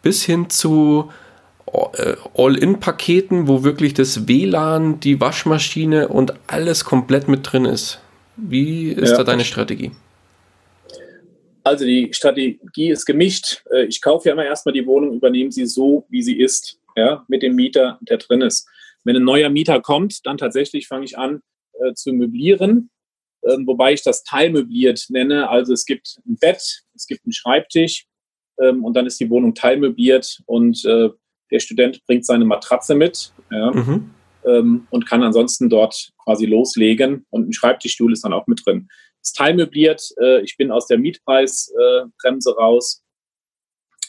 [0.01, 1.11] bis hin zu
[1.73, 7.99] All-In-Paketen, wo wirklich das WLAN, die Waschmaschine und alles komplett mit drin ist.
[8.35, 9.17] Wie ist ja.
[9.17, 9.91] da deine Strategie?
[11.63, 13.63] Also die Strategie ist gemischt.
[13.71, 17.23] Äh, ich kaufe ja immer erstmal die Wohnung, übernehme sie so, wie sie ist, ja,
[17.27, 18.67] mit dem Mieter, der drin ist.
[19.03, 21.41] Wenn ein neuer Mieter kommt, dann tatsächlich fange ich an
[21.79, 22.89] äh, zu möblieren,
[23.41, 25.49] äh, wobei ich das teilmöbliert nenne.
[25.49, 28.05] Also es gibt ein Bett, es gibt einen Schreibtisch
[28.59, 31.09] ähm, und dann ist die Wohnung teilmöbliert und äh,
[31.51, 34.11] der Student bringt seine Matratze mit ja, mhm.
[34.45, 38.87] ähm, und kann ansonsten dort quasi loslegen und ein Schreibtischstuhl ist dann auch mit drin
[39.21, 40.01] ist teilmöbliert.
[40.19, 43.03] Äh, ich bin aus der Mietpreisbremse raus.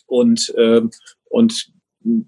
[0.07, 0.83] Und, äh,
[1.31, 1.73] und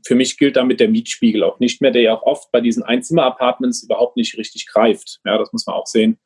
[0.06, 2.82] für mich gilt damit der Mietspiegel auch nicht mehr, der ja auch oft bei diesen
[2.82, 5.20] Einzimmer-Apartments überhaupt nicht richtig greift.
[5.24, 6.18] Ja, das muss man auch sehen,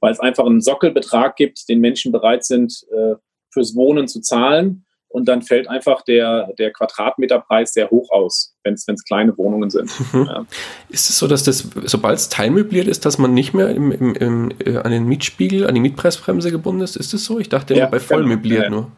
[0.00, 3.14] weil es einfach einen Sockelbetrag gibt, den Menschen bereit sind, äh,
[3.50, 8.74] fürs Wohnen zu zahlen und dann fällt einfach der, der Quadratmeterpreis sehr hoch aus, wenn
[8.74, 9.90] es kleine Wohnungen sind.
[10.12, 10.26] Mhm.
[10.26, 10.46] Ja.
[10.88, 14.14] Ist es so, dass das, sobald es teilmöbliert ist, dass man nicht mehr im, im,
[14.14, 16.96] im, äh, an den Mietspiegel, an die Mietpreisbremse gebunden ist?
[16.96, 17.38] Ist das so?
[17.38, 18.08] Ich dachte ja, bei genau.
[18.08, 18.76] vollmöbliert genau.
[18.76, 18.92] nur.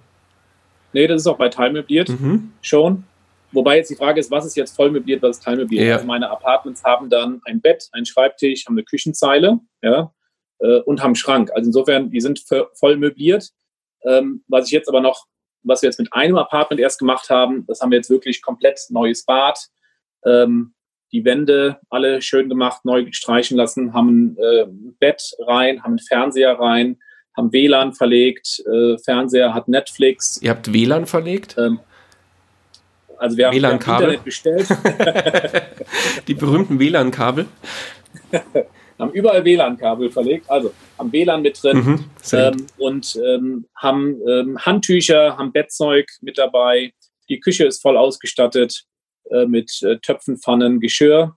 [0.93, 2.53] Nee, das ist auch bei teilmöbliert mhm.
[2.63, 3.05] schon.
[3.51, 5.87] Wobei jetzt die Frage ist, was ist jetzt vollmöbliert, was ist teilmöbliert?
[5.87, 5.95] Ja.
[5.95, 10.13] Also meine Apartments haben dann ein Bett, ein Schreibtisch, haben eine Küchenzeile, ja,
[10.61, 11.51] äh, und haben einen Schrank.
[11.55, 13.51] Also insofern, die sind voll möbliert.
[14.07, 15.27] Ähm, was ich jetzt aber noch
[15.65, 18.81] was wir jetzt mit einem Apartment erst gemacht haben, das haben wir jetzt wirklich komplett
[18.91, 19.59] neues Bad,
[20.25, 20.75] ähm,
[21.13, 24.67] die Wände alle schön gemacht, neu streichen lassen, haben ein äh,
[24.99, 26.99] Bett rein, haben einen Fernseher rein,
[27.37, 30.41] haben WLAN verlegt, äh, Fernseher hat Netflix.
[30.43, 31.57] Ihr habt WLAN verlegt?
[31.59, 31.81] Ähm,
[33.19, 33.95] also wir haben, WLAN -Kabel.
[33.95, 34.69] Internet bestellt.
[36.29, 37.47] die berühmten WLAN-Kabel.
[39.05, 44.59] haben überall WLAN-Kabel verlegt, also haben WLAN mit drin mhm, ähm, und ähm, haben ähm,
[44.59, 46.93] Handtücher, haben Bettzeug mit dabei.
[47.29, 48.85] Die Küche ist voll ausgestattet
[49.31, 51.37] äh, mit äh, Töpfen, Pfannen, Geschirr.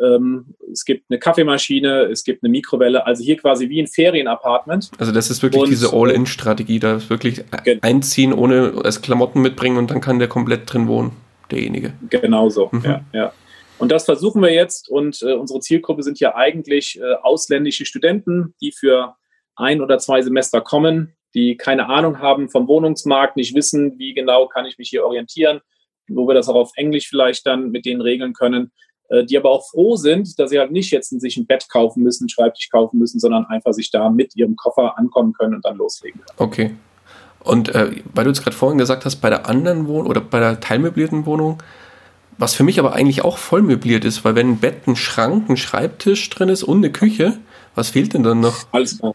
[0.00, 4.90] Ähm, es gibt eine Kaffeemaschine, es gibt eine Mikrowelle, also hier quasi wie ein Ferienapartment.
[4.98, 7.42] Also das ist wirklich und, diese All-In-Strategie, da ist wirklich
[7.80, 11.12] einziehen, ohne als Klamotten mitbringen und dann kann der komplett drin wohnen,
[11.50, 11.94] derjenige.
[12.10, 12.84] Genau so, mhm.
[12.84, 13.32] ja, ja.
[13.78, 14.88] Und das versuchen wir jetzt.
[14.88, 19.16] Und äh, unsere Zielgruppe sind ja eigentlich äh, ausländische Studenten, die für
[19.56, 24.46] ein oder zwei Semester kommen, die keine Ahnung haben vom Wohnungsmarkt, nicht wissen, wie genau
[24.46, 25.60] kann ich mich hier orientieren,
[26.08, 28.72] wo wir das auch auf Englisch vielleicht dann mit denen regeln können,
[29.08, 32.02] äh, die aber auch froh sind, dass sie halt nicht jetzt sich ein Bett kaufen
[32.02, 35.64] müssen, einen Schreibtisch kaufen müssen, sondern einfach sich da mit ihrem Koffer ankommen können und
[35.64, 36.50] dann loslegen können.
[36.50, 36.74] Okay.
[37.40, 40.40] Und äh, weil du es gerade vorhin gesagt hast, bei der anderen Wohnung oder bei
[40.40, 41.62] der teilmöblierten Wohnung,
[42.38, 45.50] was für mich aber eigentlich auch voll möbliert ist, weil wenn ein Bett, ein Schrank,
[45.50, 47.38] ein Schreibtisch drin ist und eine Küche,
[47.74, 48.66] was fehlt denn dann noch?
[48.72, 49.14] Alles klar.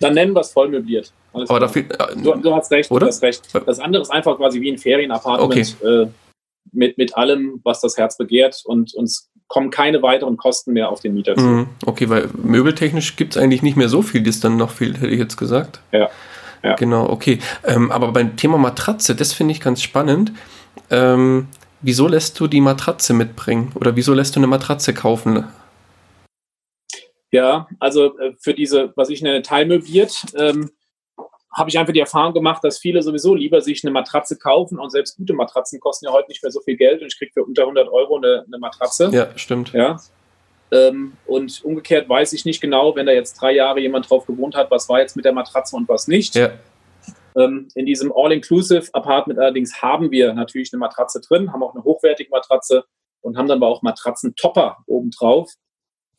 [0.00, 1.12] Dann nennen wir es voll möbliert.
[1.32, 3.06] Alles aber da fehlt, äh, du, du, hast recht, oder?
[3.06, 3.42] du hast recht.
[3.66, 6.02] Das andere ist einfach quasi wie ein Ferienapartment okay.
[6.02, 6.06] äh,
[6.72, 11.00] mit, mit allem, was das Herz begehrt und uns kommen keine weiteren Kosten mehr auf
[11.00, 11.44] den Mieter zu.
[11.44, 11.66] Mhm.
[11.84, 15.08] Okay, weil möbeltechnisch gibt es eigentlich nicht mehr so viel, das dann noch fehlt, hätte
[15.08, 15.80] ich jetzt gesagt.
[15.92, 16.08] Ja.
[16.62, 16.74] ja.
[16.76, 17.38] Genau, okay.
[17.64, 20.32] Ähm, aber beim Thema Matratze, das finde ich ganz spannend.
[20.90, 21.48] Ähm,
[21.82, 25.44] wieso lässt du die Matratze mitbringen oder wieso lässt du eine Matratze kaufen?
[27.30, 30.70] Ja, also äh, für diese, was ich nenne, teilmöbliert, ähm,
[31.54, 34.90] habe ich einfach die Erfahrung gemacht, dass viele sowieso lieber sich eine Matratze kaufen und
[34.90, 37.44] selbst gute Matratzen kosten ja heute nicht mehr so viel Geld und ich kriege für
[37.44, 39.10] unter 100 Euro eine, eine Matratze.
[39.12, 39.72] Ja, stimmt.
[39.72, 39.98] Ja.
[40.70, 44.54] Ähm, und umgekehrt weiß ich nicht genau, wenn da jetzt drei Jahre jemand drauf gewohnt
[44.54, 46.34] hat, was war jetzt mit der Matratze und was nicht.
[46.34, 46.52] Ja.
[47.36, 52.30] Ähm, in diesem All-Inclusive-Apartment allerdings haben wir natürlich eine Matratze drin, haben auch eine hochwertige
[52.30, 52.84] Matratze
[53.20, 55.50] und haben dann aber auch Matratzentopper obendrauf.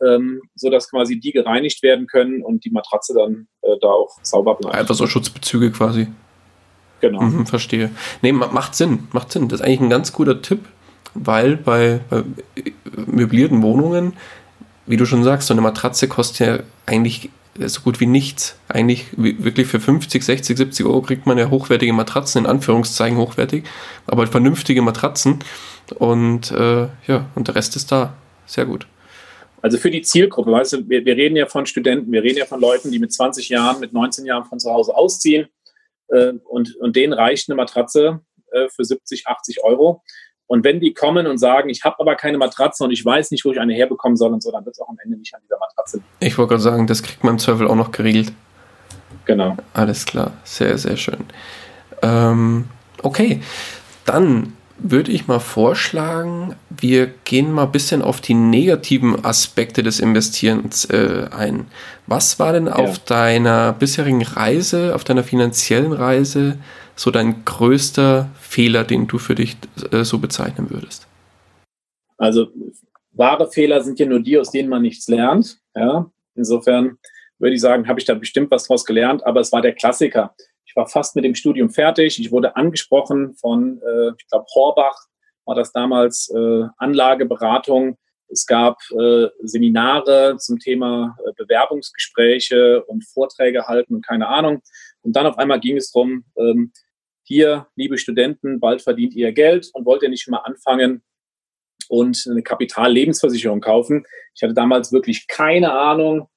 [0.05, 4.55] ähm, sodass quasi die gereinigt werden können und die Matratze dann äh, da auch sauber
[4.55, 4.75] bleibt.
[4.75, 6.07] Einfach so Schutzbezüge quasi.
[7.01, 7.21] Genau.
[7.21, 7.91] Mhm, verstehe.
[8.21, 9.49] Nee, macht Sinn, macht Sinn.
[9.49, 10.65] Das ist eigentlich ein ganz guter Tipp,
[11.13, 12.23] weil bei, bei
[13.05, 14.13] möblierten Wohnungen,
[14.85, 18.57] wie du schon sagst, so eine Matratze kostet ja eigentlich so gut wie nichts.
[18.67, 23.65] Eigentlich wirklich für 50, 60, 70 Euro kriegt man ja hochwertige Matratzen, in Anführungszeichen hochwertig,
[24.07, 25.39] aber vernünftige Matratzen.
[25.95, 28.15] Und äh, ja, und der Rest ist da.
[28.45, 28.87] Sehr gut.
[29.61, 32.45] Also für die Zielgruppe, weißt du, wir, wir, reden ja von Studenten, wir reden ja
[32.45, 35.47] von Leuten, die mit 20 Jahren, mit 19 Jahren von zu Hause ausziehen
[36.09, 38.19] äh, und, und denen reicht eine Matratze
[38.51, 40.03] äh, für 70, 80 Euro.
[40.47, 43.45] Und wenn die kommen und sagen, ich habe aber keine Matratze und ich weiß nicht,
[43.45, 45.41] wo ich eine herbekommen soll und so, dann wird es auch am Ende nicht an
[45.43, 46.07] dieser Matratze liegen.
[46.19, 48.33] Ich wollte gerade sagen, das kriegt man im Zweifel auch noch geregelt.
[49.25, 49.55] Genau.
[49.73, 51.25] Alles klar, sehr, sehr schön.
[52.01, 52.65] Ähm,
[53.01, 53.41] okay,
[54.05, 59.99] dann würde ich mal vorschlagen, wir gehen mal ein bisschen auf die negativen Aspekte des
[59.99, 61.67] Investierens äh, ein.
[62.05, 62.73] Was war denn ja.
[62.73, 66.57] auf deiner bisherigen Reise, auf deiner finanziellen Reise,
[66.95, 69.57] so dein größter Fehler, den du für dich
[69.91, 71.07] äh, so bezeichnen würdest?
[72.17, 72.47] Also
[73.11, 75.59] wahre Fehler sind ja nur die, aus denen man nichts lernt.
[75.75, 76.11] Ja?
[76.35, 76.97] Insofern
[77.39, 80.35] würde ich sagen, habe ich da bestimmt was draus gelernt, aber es war der Klassiker.
[80.65, 82.19] Ich war fast mit dem Studium fertig.
[82.19, 84.97] Ich wurde angesprochen von, äh, ich glaube, Horbach
[85.45, 87.97] war das damals äh, Anlageberatung.
[88.29, 94.61] Es gab äh, Seminare zum Thema äh, Bewerbungsgespräche und Vorträge halten und keine Ahnung.
[95.01, 96.71] Und dann auf einmal ging es darum, ähm,
[97.23, 101.03] hier, liebe Studenten, bald verdient ihr Geld und wollt ihr nicht mal anfangen
[101.89, 104.05] und eine Kapitallebensversicherung kaufen.
[104.35, 106.27] Ich hatte damals wirklich keine Ahnung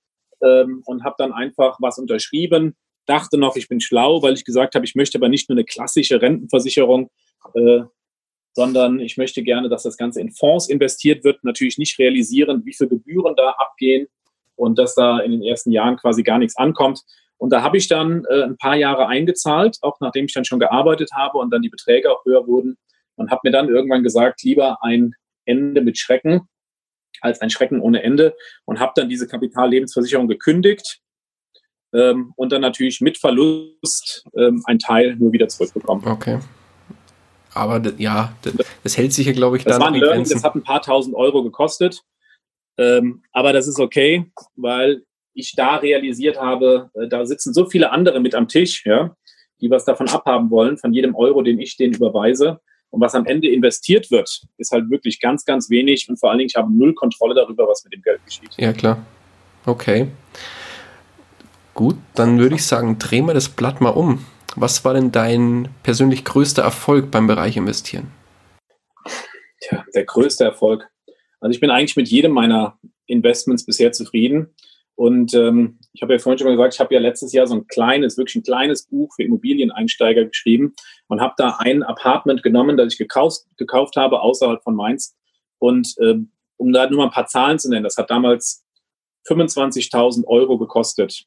[0.42, 4.74] ähm, und habe dann einfach was unterschrieben, dachte noch, ich bin schlau, weil ich gesagt
[4.74, 7.10] habe, ich möchte aber nicht nur eine klassische Rentenversicherung,
[7.54, 7.82] äh,
[8.54, 12.72] sondern ich möchte gerne, dass das Ganze in Fonds investiert wird, natürlich nicht realisieren, wie
[12.72, 14.08] viele Gebühren da abgehen
[14.56, 17.02] und dass da in den ersten Jahren quasi gar nichts ankommt.
[17.38, 20.58] Und da habe ich dann äh, ein paar Jahre eingezahlt, auch nachdem ich dann schon
[20.58, 22.76] gearbeitet habe und dann die Beträge auch höher wurden.
[23.16, 26.48] Und habe mir dann irgendwann gesagt, lieber ein Ende mit Schrecken
[27.22, 28.34] als ein Schrecken ohne Ende.
[28.64, 31.00] Und habe dann diese Kapitallebensversicherung gekündigt
[31.92, 36.06] ähm, und dann natürlich mit Verlust ähm, ein Teil nur wieder zurückbekommen.
[36.06, 36.38] Okay.
[37.54, 38.34] Aber ja,
[38.82, 39.80] das hält sich ja, glaube ich, das dann.
[39.80, 42.02] War ein Learning, das hat ein paar tausend Euro gekostet.
[42.78, 45.02] Ähm, aber das ist okay, weil
[45.36, 49.14] ich da realisiert habe, äh, da sitzen so viele andere mit am Tisch, ja,
[49.60, 52.60] die was davon abhaben wollen, von jedem Euro, den ich denen überweise.
[52.90, 56.08] Und was am Ende investiert wird, ist halt wirklich ganz, ganz wenig.
[56.08, 58.50] Und vor allen Dingen, ich habe null Kontrolle darüber, was mit dem Geld geschieht.
[58.56, 59.04] Ja, klar.
[59.66, 60.08] Okay.
[61.74, 64.24] Gut, dann würde ich sagen, drehen wir das Blatt mal um.
[64.54, 68.10] Was war denn dein persönlich größter Erfolg beim Bereich Investieren?
[69.60, 70.88] Tja, der größte Erfolg.
[71.40, 74.54] Also ich bin eigentlich mit jedem meiner Investments bisher zufrieden.
[74.96, 77.54] Und ähm, ich habe ja vorhin schon mal gesagt, ich habe ja letztes Jahr so
[77.54, 80.74] ein kleines, wirklich ein kleines Buch für Immobilieneinsteiger geschrieben
[81.08, 85.14] und habe da ein Apartment genommen, das ich gekauft, gekauft habe außerhalb von Mainz.
[85.58, 88.64] Und ähm, um da nur mal ein paar Zahlen zu nennen, das hat damals
[89.28, 91.26] 25.000 Euro gekostet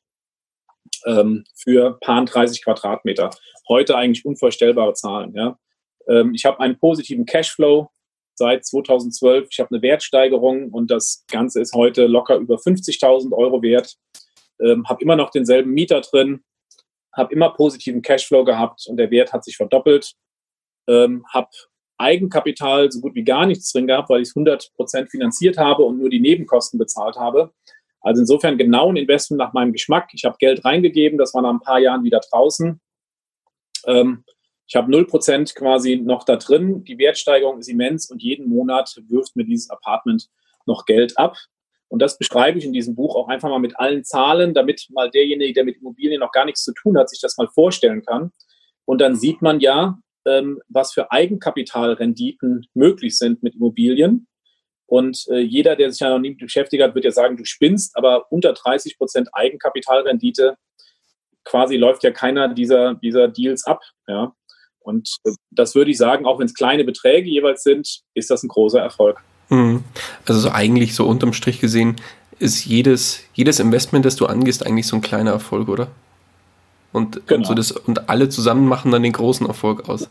[1.06, 3.30] ähm, für paar 30 Quadratmeter.
[3.68, 5.34] Heute eigentlich unvorstellbare Zahlen.
[5.36, 5.60] Ja.
[6.08, 7.92] Ähm, ich habe einen positiven Cashflow
[8.40, 9.50] seit 2012.
[9.52, 13.96] Ich habe eine Wertsteigerung und das Ganze ist heute locker über 50.000 Euro wert.
[14.60, 16.44] Ähm, habe immer noch denselben Mieter drin,
[17.14, 20.14] habe immer positiven Cashflow gehabt und der Wert hat sich verdoppelt.
[20.88, 21.50] Ähm, habe
[21.98, 26.00] Eigenkapital so gut wie gar nichts drin gehabt, weil ich es 100% finanziert habe und
[26.00, 27.52] nur die Nebenkosten bezahlt habe.
[28.02, 30.10] Also insofern genau ein Investment nach meinem Geschmack.
[30.14, 32.80] Ich habe Geld reingegeben, das war nach ein paar Jahren wieder draußen.
[33.86, 34.24] Ähm,
[34.70, 36.84] ich habe 0% quasi noch da drin.
[36.84, 40.30] Die Wertsteigerung ist immens und jeden Monat wirft mir dieses Apartment
[40.68, 41.38] noch Geld ab.
[41.88, 45.10] Und das beschreibe ich in diesem Buch auch einfach mal mit allen Zahlen, damit mal
[45.10, 48.32] derjenige, der mit Immobilien noch gar nichts zu tun hat, sich das mal vorstellen kann.
[48.86, 54.28] Und dann sieht man ja, ähm, was für Eigenkapitalrenditen möglich sind mit Immobilien.
[54.86, 57.98] Und äh, jeder, der sich ja noch nie beschäftigt hat, wird ja sagen, du spinnst,
[57.98, 60.58] aber unter 30 Prozent Eigenkapitalrendite
[61.44, 63.82] quasi läuft ja keiner dieser, dieser Deals ab.
[64.08, 64.36] Ja.
[64.90, 68.44] Und äh, das würde ich sagen, auch wenn es kleine Beträge jeweils sind, ist das
[68.44, 69.22] ein großer Erfolg.
[69.50, 69.84] Mhm.
[70.26, 71.96] Also so eigentlich so unterm Strich gesehen
[72.40, 75.90] ist jedes, jedes Investment, das du angehst, eigentlich so ein kleiner Erfolg, oder?
[76.92, 77.40] Und, genau.
[77.40, 80.10] und, so das, und alle zusammen machen dann den großen Erfolg aus.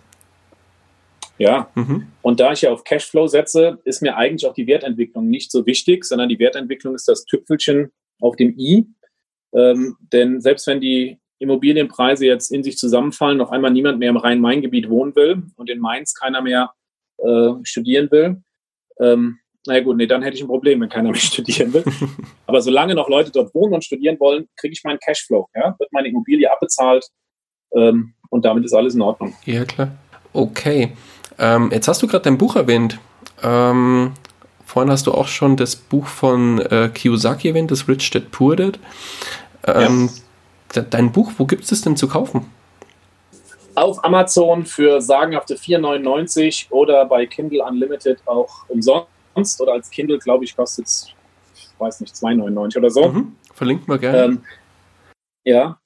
[1.39, 2.09] Ja, mhm.
[2.23, 5.67] und da ich ja auf Cashflow setze, ist mir eigentlich auch die Wertentwicklung nicht so
[5.67, 8.87] wichtig, sondern die Wertentwicklung ist das Tüpfelchen auf dem i.
[9.55, 14.17] Ähm, denn selbst wenn die Immobilienpreise jetzt in sich zusammenfallen, auf einmal niemand mehr im
[14.17, 16.73] Rhein-Main-Gebiet wohnen will und in Mainz keiner mehr
[17.19, 18.43] äh, studieren will,
[19.01, 21.85] ähm, naja gut, nee, dann hätte ich ein Problem, wenn keiner mehr studieren will.
[22.47, 25.49] Aber solange noch Leute dort wohnen und studieren wollen, kriege ich meinen Cashflow.
[25.55, 25.77] Ja?
[25.79, 27.07] Wird meine Immobilie abbezahlt
[27.75, 29.35] ähm, und damit ist alles in Ordnung.
[29.45, 29.91] Ja, klar.
[30.33, 30.93] Okay.
[31.39, 32.99] Ähm, jetzt hast du gerade dein Buch erwähnt.
[33.43, 34.13] Ähm,
[34.65, 38.57] vorhin hast du auch schon das Buch von äh, Kiyosaki erwähnt, das Rich Dad Poor
[38.57, 38.79] Dad.
[39.67, 40.23] Ähm, ja.
[40.83, 42.47] Dein Buch, wo gibt es das denn zu kaufen?
[43.75, 50.45] Auf Amazon für sagenhafte 4,99 oder bei Kindle Unlimited auch umsonst oder als Kindle, glaube
[50.45, 51.09] ich, kostet es,
[51.55, 53.09] ich weiß nicht, 2,99 oder so.
[53.09, 53.37] Mhm.
[53.55, 54.25] Verlinkt mal gerne.
[54.25, 54.43] Ähm,
[55.45, 55.79] ja,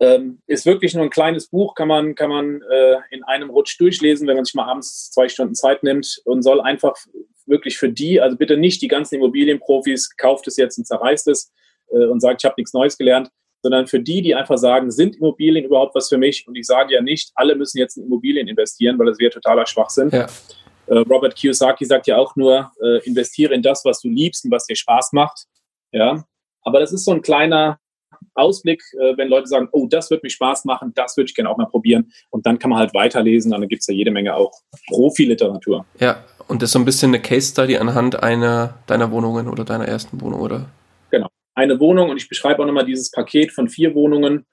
[0.00, 3.78] ähm, ist wirklich nur ein kleines Buch, kann man, kann man äh, in einem Rutsch
[3.78, 6.96] durchlesen, wenn man sich mal abends zwei Stunden Zeit nimmt und soll einfach
[7.46, 11.52] wirklich für die, also bitte nicht die ganzen Immobilienprofis, kauft es jetzt und zerreißt es
[11.90, 13.30] äh, und sagt, ich habe nichts Neues gelernt,
[13.62, 16.46] sondern für die, die einfach sagen, sind Immobilien überhaupt was für mich?
[16.46, 19.66] Und ich sage ja nicht, alle müssen jetzt in Immobilien investieren, weil das wäre totaler
[19.66, 20.10] Schwachsinn.
[20.10, 20.26] Ja.
[20.86, 24.50] Äh, Robert Kiyosaki sagt ja auch nur, äh, investiere in das, was du liebst und
[24.50, 25.44] was dir Spaß macht.
[25.92, 26.24] Ja,
[26.62, 27.78] aber das ist so ein kleiner
[28.34, 31.50] Ausblick, äh, wenn Leute sagen, oh, das wird mich Spaß machen, das würde ich gerne
[31.50, 32.12] auch mal probieren.
[32.30, 34.52] Und dann kann man halt weiterlesen dann gibt es ja jede Menge auch
[34.88, 35.84] Profiliteratur.
[35.98, 39.64] Ja, und das ist so ein bisschen eine Case Study anhand einer deiner Wohnungen oder
[39.64, 40.66] deiner ersten Wohnung, oder?
[41.60, 44.46] Eine Wohnung und ich beschreibe auch nochmal dieses Paket von vier Wohnungen.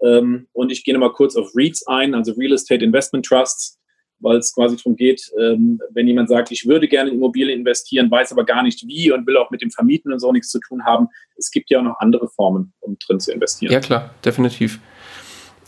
[0.00, 3.78] Ähm, und ich gehe nochmal kurz auf REITs ein, also Real Estate Investment Trusts
[4.20, 8.10] weil es quasi darum geht, ähm, wenn jemand sagt, ich würde gerne in Immobilien investieren,
[8.10, 10.60] weiß aber gar nicht wie und will auch mit dem Vermieten und so nichts zu
[10.60, 11.08] tun haben.
[11.36, 13.72] Es gibt ja auch noch andere Formen, um drin zu investieren.
[13.72, 14.80] Ja klar, definitiv.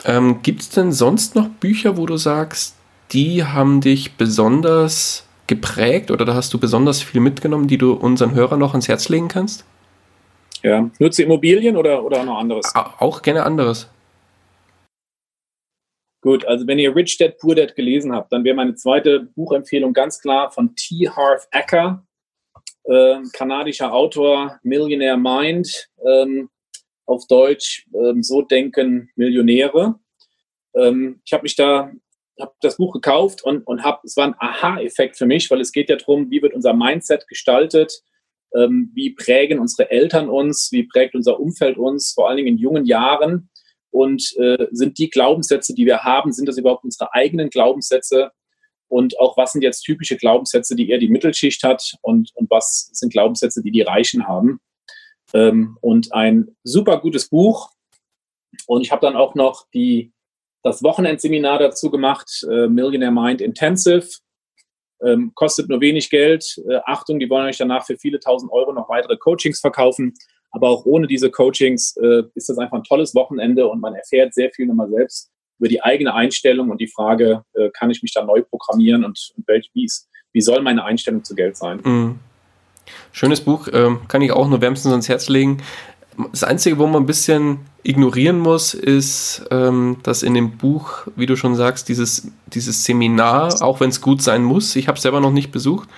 [0.05, 2.77] Ähm, gibt es denn sonst noch Bücher, wo du sagst,
[3.13, 8.35] die haben dich besonders geprägt oder da hast du besonders viel mitgenommen, die du unseren
[8.35, 9.65] Hörern noch ans Herz legen kannst?
[10.63, 12.73] Ja, nutze Immobilien oder, oder noch anderes?
[12.75, 13.89] Auch gerne anderes.
[16.23, 19.95] Gut, also wenn ihr Rich Dad Poor Dad gelesen habt, dann wäre meine zweite Buchempfehlung
[19.95, 21.09] ganz klar von T.
[21.09, 22.07] Harv Ecker,
[22.85, 26.51] äh, kanadischer Autor, Millionaire Mind, ähm,
[27.07, 29.99] auf Deutsch ähm, So denken Millionäre.
[30.75, 31.91] Ähm, ich habe mich da,
[32.39, 35.73] habe das Buch gekauft und, und habe, es war ein Aha-Effekt für mich, weil es
[35.73, 38.03] geht ja darum, wie wird unser Mindset gestaltet,
[38.57, 42.59] ähm, wie prägen unsere Eltern uns, wie prägt unser Umfeld uns, vor allen Dingen in
[42.59, 43.51] jungen Jahren
[43.91, 48.31] und äh, sind die Glaubenssätze, die wir haben, sind das überhaupt unsere eigenen Glaubenssätze?
[48.89, 52.91] Und auch was sind jetzt typische Glaubenssätze, die eher die Mittelschicht hat und, und was
[52.93, 54.61] sind Glaubenssätze, die die Reichen haben?
[55.33, 57.71] Ähm, und ein super gutes Buch.
[58.67, 60.13] Und ich habe dann auch noch die,
[60.63, 64.09] das Wochenendseminar dazu gemacht, äh, Millionaire Mind Intensive.
[65.05, 66.61] Ähm, kostet nur wenig Geld.
[66.69, 70.15] Äh, Achtung, die wollen euch danach für viele tausend Euro noch weitere Coachings verkaufen.
[70.51, 74.35] Aber auch ohne diese Coachings äh, ist das einfach ein tolles Wochenende und man erfährt
[74.35, 78.13] sehr viel nochmal selbst über die eigene Einstellung und die Frage, äh, kann ich mich
[78.13, 79.89] da neu programmieren und, und welch, wie,
[80.33, 81.81] wie soll meine Einstellung zu Geld sein?
[81.85, 82.19] Mhm.
[83.13, 85.63] Schönes Buch, äh, kann ich auch nur wärmstens ans Herz legen.
[86.33, 91.27] Das Einzige, wo man ein bisschen ignorieren muss, ist, ähm, dass in dem Buch, wie
[91.27, 95.03] du schon sagst, dieses, dieses Seminar, auch wenn es gut sein muss, ich habe es
[95.03, 95.89] selber noch nicht besucht,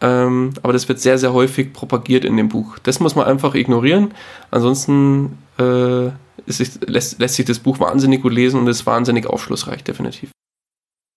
[0.00, 2.78] ähm, aber das wird sehr, sehr häufig propagiert in dem Buch.
[2.82, 4.12] Das muss man einfach ignorieren.
[4.50, 6.08] Ansonsten äh,
[6.46, 10.30] ist, lässt, lässt sich das Buch wahnsinnig gut lesen und ist wahnsinnig aufschlussreich, definitiv.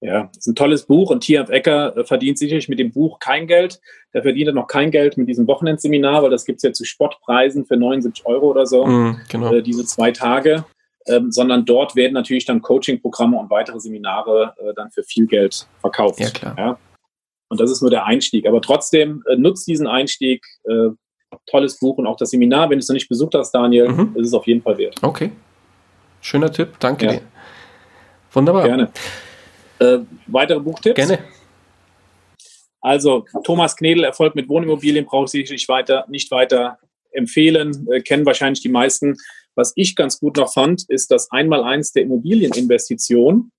[0.06, 3.48] Ja, ist ein tolles Buch und TF Ecker äh, verdient sicherlich mit dem Buch kein
[3.48, 3.82] Geld.
[4.14, 7.66] Der verdient noch kein Geld mit diesem Wochenendseminar, weil das gibt es ja zu Spottpreisen
[7.66, 9.54] für 79 Euro oder so, mm, genau.
[9.54, 10.64] äh, diese zwei Tage.
[11.08, 15.68] Ähm, sondern dort werden natürlich dann Coaching-Programme und weitere Seminare äh, dann für viel Geld
[15.80, 16.20] verkauft.
[16.20, 16.56] Ja, klar.
[16.58, 16.80] Ja?
[17.50, 18.48] Und das ist nur der Einstieg.
[18.48, 20.44] Aber trotzdem äh, nutzt diesen Einstieg.
[20.66, 20.90] Äh,
[21.48, 24.16] tolles Buch und auch das Seminar, wenn du es noch nicht besucht hast, Daniel, mhm.
[24.16, 24.96] ist es auf jeden Fall wert.
[25.02, 25.32] Okay.
[26.22, 27.12] Schöner Tipp, danke ja.
[27.14, 27.22] dir.
[28.32, 28.64] Wunderbar.
[28.66, 28.92] Gerne.
[29.80, 30.96] Äh, weitere Buchtipps?
[30.96, 31.20] Gerne.
[32.82, 36.78] Also, Thomas Knedel, Erfolg mit Wohnimmobilien, brauche ich sicherlich weiter, nicht weiter
[37.12, 39.16] empfehlen, äh, kennen wahrscheinlich die meisten.
[39.56, 43.52] Was ich ganz gut noch fand, ist das Einmaleins der Immobilieninvestition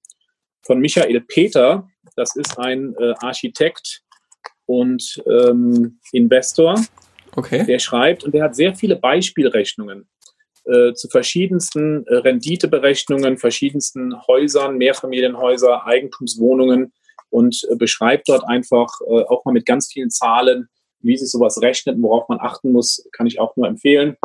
[0.62, 1.88] von Michael Peter.
[2.14, 4.02] Das ist ein äh, Architekt
[4.66, 6.80] und ähm, Investor,
[7.34, 7.64] okay.
[7.64, 10.08] der schreibt und der hat sehr viele Beispielrechnungen
[10.66, 16.92] äh, zu verschiedensten äh, Renditeberechnungen, verschiedensten Häusern, Mehrfamilienhäuser, Eigentumswohnungen
[17.30, 20.68] und äh, beschreibt dort einfach äh, auch mal mit ganz vielen Zahlen,
[21.00, 24.16] wie sich sowas rechnet und worauf man achten muss, kann ich auch nur empfehlen.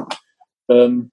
[0.69, 1.11] Ähm,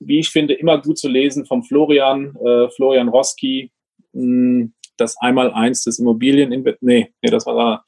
[0.00, 3.70] wie ich finde, immer gut zu lesen vom Florian, äh, Florian Roski,
[4.12, 6.48] mh, hm, das Einmaleins des Immobilien,
[6.80, 7.84] nee, nee, das war da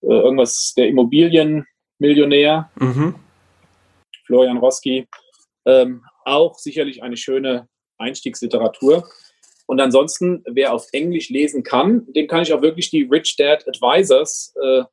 [0.00, 3.16] irgendwas, der Immobilienmillionär, mhm.
[4.26, 5.08] Florian Roski,
[5.66, 9.08] ähm, auch sicherlich eine schöne Einstiegsliteratur.
[9.66, 13.66] Und ansonsten, wer auf Englisch lesen kann, dem kann ich auch wirklich die Rich Dad
[13.66, 14.84] Advisors äh,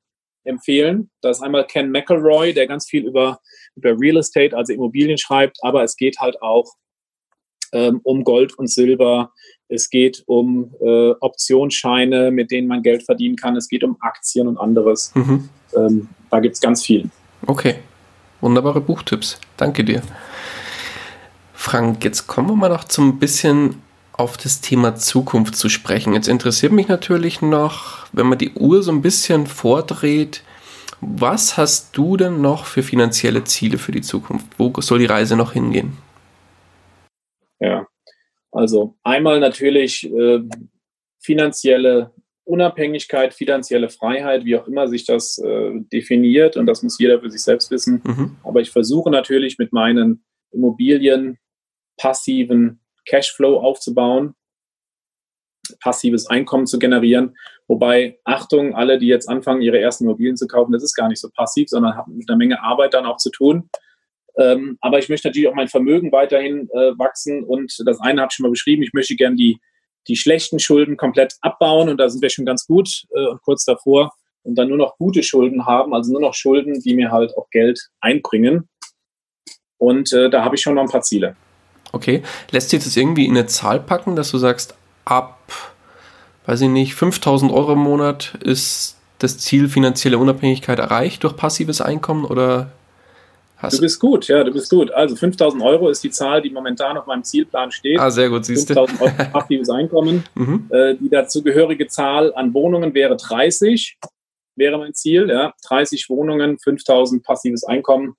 [0.46, 1.10] empfehlen.
[1.22, 3.40] Da ist einmal Ken McElroy, der ganz viel über,
[3.76, 6.66] über Real Estate, also Immobilien schreibt, aber es geht halt auch
[7.72, 9.32] ähm, um Gold und Silber.
[9.68, 13.56] Es geht um äh, Optionsscheine, mit denen man Geld verdienen kann.
[13.56, 15.12] Es geht um Aktien und anderes.
[15.16, 15.50] Mhm.
[15.76, 17.10] Ähm, da gibt es ganz viel.
[17.46, 17.76] Okay,
[18.42, 19.40] wunderbare Buchtipps.
[19.58, 20.02] Danke dir.
[21.66, 26.14] Frank, jetzt kommen wir mal noch zum bisschen auf das Thema Zukunft zu sprechen.
[26.14, 30.44] Jetzt interessiert mich natürlich noch, wenn man die Uhr so ein bisschen vordreht,
[31.00, 34.46] was hast du denn noch für finanzielle Ziele für die Zukunft?
[34.58, 35.94] Wo soll die Reise noch hingehen?
[37.62, 37.88] Ja,
[38.52, 40.42] also einmal natürlich äh,
[41.22, 42.12] finanzielle
[42.44, 47.32] Unabhängigkeit, finanzielle Freiheit, wie auch immer sich das äh, definiert und das muss jeder für
[47.32, 48.02] sich selbst wissen.
[48.04, 48.36] Mhm.
[48.44, 51.38] Aber ich versuche natürlich mit meinen Immobilien
[51.98, 54.36] passiven Cashflow aufzubauen,
[55.80, 57.36] passives Einkommen zu generieren.
[57.68, 61.22] Wobei, Achtung, alle, die jetzt anfangen, ihre ersten Immobilien zu kaufen, das ist gar nicht
[61.22, 63.70] so passiv, sondern hat mit einer Menge Arbeit dann auch zu tun.
[64.38, 68.30] Ähm, aber ich möchte natürlich auch mein Vermögen weiterhin äh, wachsen und das eine habe
[68.32, 69.60] ich schon mal beschrieben, ich möchte gerne die,
[70.08, 74.12] die schlechten Schulden komplett abbauen und da sind wir schon ganz gut äh, kurz davor
[74.42, 77.50] und dann nur noch gute Schulden haben, also nur noch Schulden, die mir halt auch
[77.52, 78.68] Geld einbringen.
[79.78, 81.36] Und äh, da habe ich schon noch ein paar Ziele.
[81.94, 82.24] Okay.
[82.52, 84.76] Lässt sich das irgendwie in eine Zahl packen, dass du sagst,
[85.06, 85.40] ab,
[86.46, 91.80] weiß ich nicht, 5000 Euro im Monat ist das Ziel finanzielle Unabhängigkeit erreicht durch passives
[91.82, 92.72] Einkommen oder
[93.58, 93.82] hast du?
[93.82, 94.92] bist gut, ja, du bist gut.
[94.92, 98.00] Also 5000 Euro ist die Zahl, die momentan auf meinem Zielplan steht.
[98.00, 98.74] Ah, sehr gut, siehst du.
[98.74, 100.26] 5000 Euro passives Einkommen.
[100.34, 100.68] mhm.
[100.72, 103.98] äh, die dazugehörige Zahl an Wohnungen wäre 30,
[104.56, 105.54] wäre mein Ziel, ja.
[105.68, 108.16] 30 Wohnungen, 5000 passives Einkommen.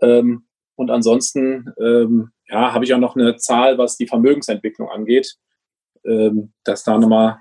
[0.00, 0.44] Ähm,
[0.76, 5.36] und ansonsten ähm, ja, habe ich auch noch eine Zahl, was die Vermögensentwicklung angeht,
[6.04, 7.38] ähm, dass da nochmal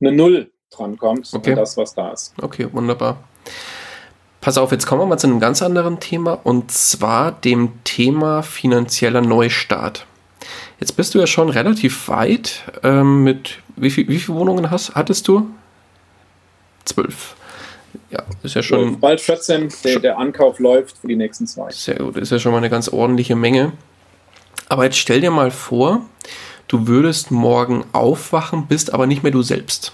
[0.00, 1.50] eine Null drankommt okay.
[1.50, 2.34] an das, was da ist.
[2.40, 3.18] Okay, wunderbar.
[4.40, 8.42] Pass auf, jetzt kommen wir mal zu einem ganz anderen Thema und zwar dem Thema
[8.42, 10.06] finanzieller Neustart.
[10.78, 14.94] Jetzt bist du ja schon relativ weit ähm, mit, wie, viel, wie viele Wohnungen hast,
[14.94, 15.48] hattest du?
[16.84, 17.34] Zwölf.
[18.10, 19.00] Ja, ist ja schon.
[19.00, 21.70] Bald 14, der, der Ankauf läuft für die nächsten zwei.
[21.70, 23.72] Sehr gut, ist ja schon mal eine ganz ordentliche Menge.
[24.68, 26.02] Aber jetzt stell dir mal vor,
[26.68, 29.92] du würdest morgen aufwachen, bist aber nicht mehr du selbst.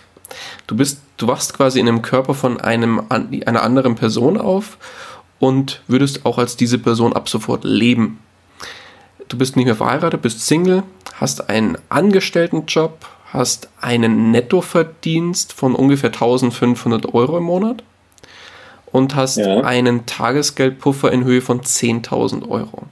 [0.66, 4.78] Du bist, du wachst quasi in einem Körper von einem, einer anderen Person auf
[5.38, 8.20] und würdest auch als diese Person ab sofort leben.
[9.28, 10.82] Du bist nicht mehr verheiratet, bist Single,
[11.14, 17.82] hast einen Angestelltenjob, hast einen Nettoverdienst von ungefähr 1500 Euro im Monat
[18.86, 19.62] und hast ja.
[19.62, 22.84] einen Tagesgeldpuffer in Höhe von 10.000 Euro.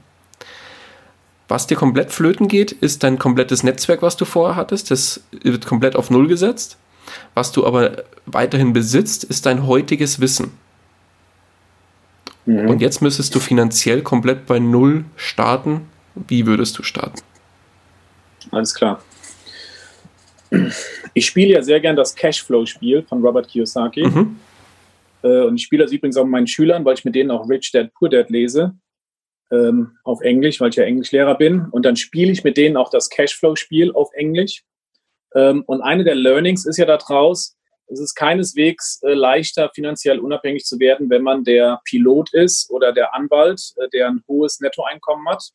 [1.51, 4.92] Was dir komplett flöten geht, ist dein komplettes Netzwerk, was du vorher hattest.
[4.92, 6.78] Das wird komplett auf Null gesetzt.
[7.34, 10.53] Was du aber weiterhin besitzt, ist dein heutiges Wissen.
[12.46, 12.68] Mhm.
[12.68, 15.88] Und jetzt müsstest du finanziell komplett bei Null starten.
[16.14, 17.20] Wie würdest du starten?
[18.53, 19.03] Alles klar.
[21.14, 24.07] Ich spiele ja sehr gern das Cashflow-Spiel von Robert Kiyosaki.
[24.07, 24.36] Mhm.
[25.24, 27.48] Äh, und ich spiele das übrigens auch mit meinen Schülern, weil ich mit denen auch
[27.51, 28.72] Rich Dad Poor Dad lese
[29.51, 31.66] ähm, auf Englisch, weil ich ja Englischlehrer bin.
[31.70, 34.64] Und dann spiele ich mit denen auch das Cashflow-Spiel auf Englisch.
[35.34, 37.57] Ähm, und eine der Learnings ist ja daraus,
[37.88, 42.92] es ist keineswegs äh, leichter, finanziell unabhängig zu werden, wenn man der Pilot ist oder
[42.92, 45.51] der Anwalt, äh, der ein hohes Nettoeinkommen hat,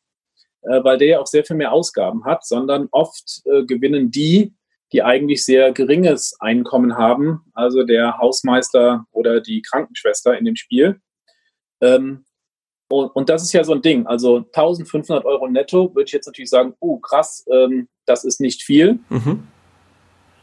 [0.62, 4.54] äh, weil der ja auch sehr viel mehr Ausgaben hat, sondern oft äh, gewinnen die,
[4.92, 11.00] die eigentlich sehr geringes Einkommen haben, also der Hausmeister oder die Krankenschwester in dem Spiel.
[11.80, 12.24] Ähm,
[12.88, 14.06] und, und das ist ja so ein Ding.
[14.06, 18.62] Also 1500 Euro netto würde ich jetzt natürlich sagen, oh krass, ähm, das ist nicht
[18.62, 19.00] viel.
[19.08, 19.48] Mhm.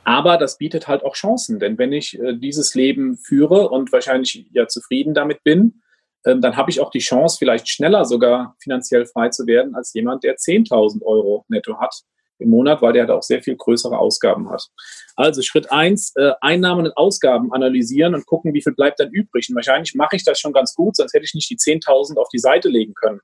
[0.04, 4.46] Aber das bietet halt auch Chancen, denn wenn ich äh, dieses Leben führe und wahrscheinlich
[4.52, 5.82] ja zufrieden damit bin,
[6.26, 9.94] ähm, dann habe ich auch die Chance, vielleicht schneller sogar finanziell frei zu werden als
[9.94, 12.04] jemand, der 10.000 Euro netto hat
[12.40, 14.68] im Monat, weil der da auch sehr viel größere Ausgaben hat.
[15.16, 19.48] Also Schritt eins: äh, Einnahmen und Ausgaben analysieren und gucken, wie viel bleibt dann übrig.
[19.50, 22.30] Und wahrscheinlich mache ich das schon ganz gut, sonst hätte ich nicht die 10.000 auf
[22.30, 23.20] die Seite legen können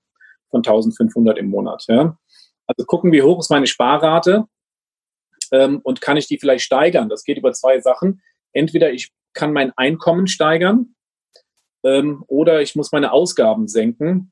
[0.49, 1.85] von 1.500 im Monat.
[1.87, 2.17] Ja?
[2.67, 4.45] Also gucken, wie hoch ist meine Sparrate
[5.51, 7.09] ähm, und kann ich die vielleicht steigern.
[7.09, 8.21] Das geht über zwei Sachen.
[8.53, 10.95] Entweder ich kann mein Einkommen steigern
[11.83, 14.31] ähm, oder ich muss meine Ausgaben senken.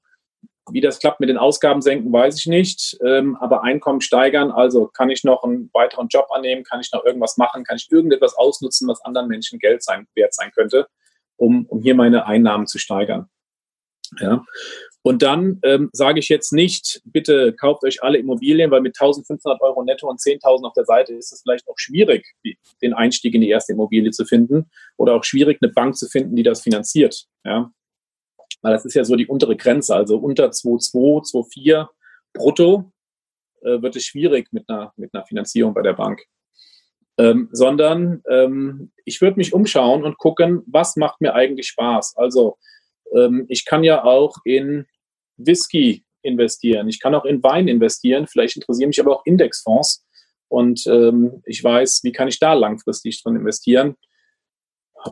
[0.72, 2.97] Wie das klappt mit den Ausgaben senken, weiß ich nicht.
[3.05, 7.05] Ähm, aber Einkommen steigern, also kann ich noch einen weiteren Job annehmen, kann ich noch
[7.05, 10.88] irgendwas machen, kann ich irgendetwas ausnutzen, was anderen Menschen Geld sein, wert sein könnte,
[11.38, 13.30] um, um hier meine Einnahmen zu steigern.
[14.20, 14.45] Ja.
[15.01, 19.61] Und dann ähm, sage ich jetzt nicht, bitte kauft euch alle Immobilien, weil mit 1500
[19.61, 22.26] Euro netto und 10.000 auf der Seite ist es vielleicht auch schwierig,
[22.82, 26.36] den Einstieg in die erste Immobilie zu finden oder auch schwierig, eine Bank zu finden,
[26.36, 27.26] die das finanziert.
[27.45, 27.72] Ja?
[28.62, 31.88] Weil das ist ja so die untere Grenze, also unter 2,2, 2,4
[32.34, 32.91] brutto
[33.62, 36.22] äh, wird es schwierig mit einer, mit einer Finanzierung bei der Bank.
[37.20, 42.16] Ähm, sondern ähm, ich würde mich umschauen und gucken, was macht mir eigentlich Spaß.
[42.16, 42.58] Also
[43.16, 44.86] ähm, ich kann ja auch in
[45.38, 50.05] Whisky investieren, ich kann auch in Wein investieren, vielleicht interessieren mich aber auch Indexfonds
[50.47, 53.95] und ähm, ich weiß, wie kann ich da langfristig drin investieren.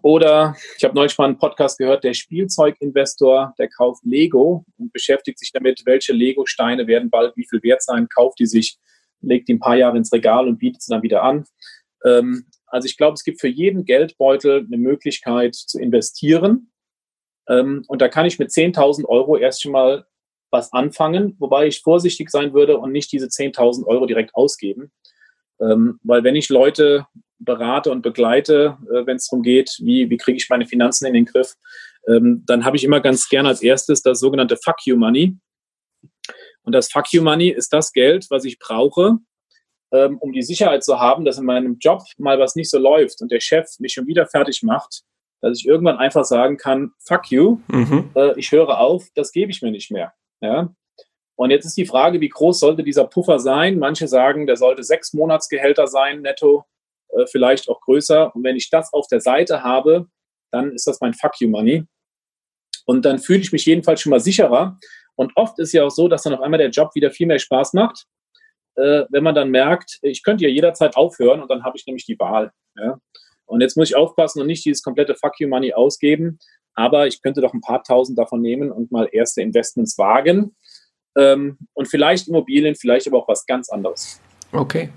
[0.02, 5.40] Oder ich habe neulich mal einen Podcast gehört, der Spielzeuginvestor, der kauft Lego und beschäftigt
[5.40, 8.78] sich damit, welche Lego-Steine werden bald wie viel wert sein, kauft die sich,
[9.22, 11.46] legt die ein paar Jahre ins Regal und bietet sie dann wieder an.
[12.06, 16.72] Ähm, also ich glaube, es gibt für jeden Geldbeutel eine Möglichkeit zu investieren.
[17.48, 20.06] Ähm, und da kann ich mit 10.000 Euro erst schon mal
[20.52, 24.92] was anfangen, wobei ich vorsichtig sein würde und nicht diese 10.000 Euro direkt ausgeben.
[25.60, 27.08] Ähm, weil wenn ich Leute
[27.40, 31.14] berate und begleite, äh, wenn es darum geht, wie, wie kriege ich meine Finanzen in
[31.14, 31.56] den Griff,
[32.08, 35.38] ähm, dann habe ich immer ganz gern als erstes das sogenannte Fuck You Money.
[36.64, 39.18] Und das Fuck You Money ist das Geld, was ich brauche,
[39.92, 43.22] ähm, um die Sicherheit zu haben, dass in meinem Job mal was nicht so läuft
[43.22, 45.04] und der Chef mich schon wieder fertig macht,
[45.42, 48.10] dass ich irgendwann einfach sagen kann, fuck you, mhm.
[48.16, 50.14] äh, ich höre auf, das gebe ich mir nicht mehr.
[50.42, 50.74] Ja?
[51.36, 53.78] Und jetzt ist die Frage, wie groß sollte dieser Puffer sein?
[53.78, 56.66] Manche sagen, der sollte sechs Monatsgehälter sein, netto,
[57.10, 58.36] äh, vielleicht auch größer.
[58.36, 60.08] Und wenn ich das auf der Seite habe,
[60.52, 61.84] dann ist das mein Fuck you Money.
[62.86, 64.80] Und dann fühle ich mich jedenfalls schon mal sicherer.
[65.16, 67.40] Und oft ist ja auch so, dass dann auf einmal der Job wieder viel mehr
[67.40, 68.06] Spaß macht,
[68.76, 72.06] äh, wenn man dann merkt, ich könnte ja jederzeit aufhören und dann habe ich nämlich
[72.06, 72.52] die Wahl.
[72.78, 73.00] Ja?
[73.46, 76.40] Und jetzt muss ich aufpassen und nicht dieses komplette Fuck you Money ausgeben,
[76.74, 80.56] aber ich könnte doch ein paar tausend davon nehmen und mal erste Investments wagen.
[81.18, 84.20] Ähm, und vielleicht Immobilien, vielleicht aber auch was ganz anderes.
[84.52, 84.90] Okay.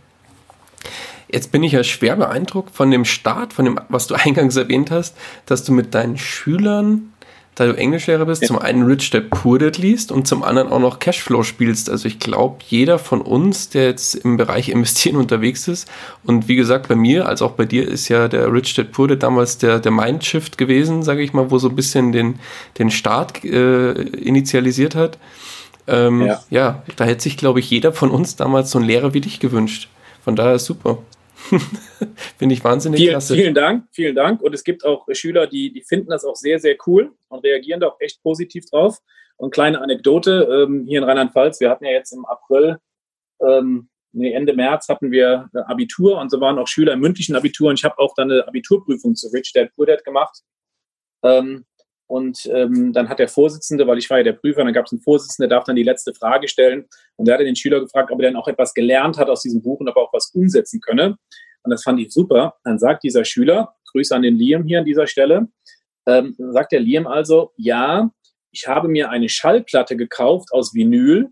[1.31, 4.91] Jetzt bin ich ja schwer beeindruckt von dem Start, von dem, was du eingangs erwähnt
[4.91, 5.17] hast,
[5.47, 7.13] dass du mit deinen Schülern
[7.59, 8.47] da du Englischlehrer bist, ja.
[8.47, 11.91] zum einen Rich Dad Poor Dad liest und zum anderen auch noch Cashflow spielst.
[11.91, 15.89] Also ich glaube, jeder von uns, der jetzt im Bereich Investieren unterwegs ist
[16.23, 19.09] und wie gesagt, bei mir als auch bei dir ist ja der Rich Dad Poor
[19.09, 22.39] Dad damals der, der Mindshift gewesen, sage ich mal, wo so ein bisschen den,
[22.79, 25.19] den Start äh, initialisiert hat.
[25.89, 26.41] Ähm, ja.
[26.51, 29.41] ja, da hätte sich, glaube ich, jeder von uns damals so einen Lehrer wie dich
[29.41, 29.89] gewünscht.
[30.23, 30.99] Von daher super.
[32.39, 33.35] Finde ich wahnsinnig Viel, klasse.
[33.35, 34.43] Vielen Dank, vielen Dank.
[34.43, 37.81] Und es gibt auch Schüler, die, die finden das auch sehr, sehr cool und reagieren
[37.81, 38.99] da auch echt positiv drauf.
[39.37, 42.79] Und kleine Anekdote, ähm, hier in Rheinland-Pfalz, wir hatten ja jetzt im April,
[43.41, 47.71] ähm, nee, Ende März hatten wir Abitur und so waren auch Schüler im mündlichen Abitur
[47.71, 50.43] und ich habe auch dann eine Abiturprüfung zu Rich Dad Poor Dad gemacht.
[51.23, 51.65] Ähm,
[52.09, 54.93] und ähm, dann hat der Vorsitzende, weil ich war ja der Prüfer, dann gab es
[54.93, 56.87] einen Vorsitzenden, der darf dann die letzte Frage stellen.
[57.17, 59.61] Und der hat den Schüler gefragt, ob er denn auch etwas gelernt hat aus diesem
[59.61, 61.19] Buch und ob er auch was umsetzen könne.
[61.63, 62.55] Und das fand ich super.
[62.65, 65.49] Dann sagt dieser Schüler, Grüße an den Liam hier an dieser Stelle,
[66.07, 68.11] ähm, sagt der Liam also, ja,
[68.53, 71.29] ich habe mir eine Schallplatte gekauft aus Vinyl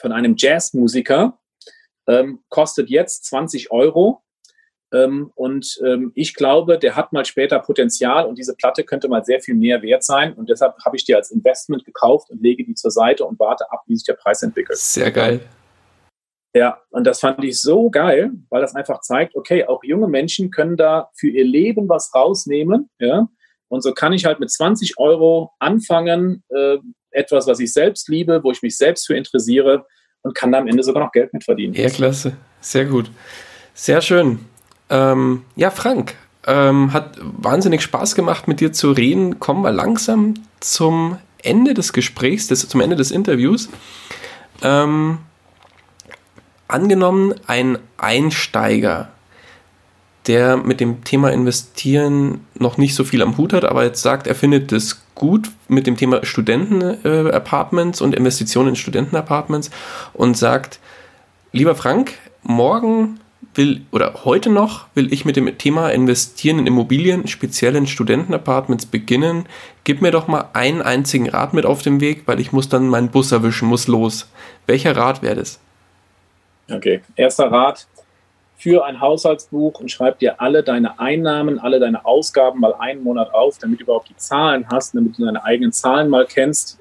[0.00, 1.40] von einem Jazzmusiker,
[2.06, 4.22] ähm, kostet jetzt 20 Euro
[4.92, 9.24] ähm, und ähm, ich glaube, der hat mal später Potenzial und diese Platte könnte mal
[9.24, 10.32] sehr viel mehr wert sein.
[10.32, 13.70] Und deshalb habe ich die als Investment gekauft und lege die zur Seite und warte
[13.70, 14.78] ab, wie sich der Preis entwickelt.
[14.78, 15.40] Sehr geil.
[16.54, 20.50] Ja, und das fand ich so geil, weil das einfach zeigt, okay, auch junge Menschen
[20.50, 22.88] können da für ihr Leben was rausnehmen.
[22.98, 23.28] Ja,
[23.68, 26.78] und so kann ich halt mit 20 Euro anfangen, äh,
[27.10, 29.84] etwas, was ich selbst liebe, wo ich mich selbst für interessiere
[30.22, 31.74] und kann da am Ende sogar noch Geld mit verdienen.
[31.74, 32.36] Ja, klasse.
[32.60, 33.10] Sehr gut.
[33.74, 34.40] Sehr schön.
[34.90, 36.14] Ähm, ja, Frank,
[36.46, 39.38] ähm, hat wahnsinnig Spaß gemacht, mit dir zu reden.
[39.38, 43.68] Kommen wir langsam zum Ende des Gesprächs, des, zum Ende des Interviews.
[44.62, 45.18] Ähm,
[46.66, 49.08] angenommen, ein Einsteiger,
[50.26, 54.26] der mit dem Thema Investieren noch nicht so viel am Hut hat, aber jetzt sagt,
[54.26, 59.70] er findet es gut mit dem Thema Studenten-Apartments äh, und Investitionen in Studenten-Apartments
[60.12, 60.80] und sagt,
[61.52, 62.12] lieber Frank,
[62.42, 63.20] morgen
[63.54, 68.86] will oder heute noch will ich mit dem Thema Investieren in Immobilien, speziell in Studentenapartments
[68.86, 69.46] beginnen.
[69.84, 72.88] Gib mir doch mal einen einzigen Rat mit auf den Weg, weil ich muss dann
[72.88, 74.30] meinen Bus erwischen, muss los.
[74.66, 75.60] Welcher Rat wäre das?
[76.70, 77.86] Okay, erster Rat.
[78.56, 83.32] Für ein Haushaltsbuch und schreib dir alle deine Einnahmen, alle deine Ausgaben mal einen Monat
[83.32, 86.78] auf, damit du überhaupt die Zahlen hast, damit du deine eigenen Zahlen mal kennst.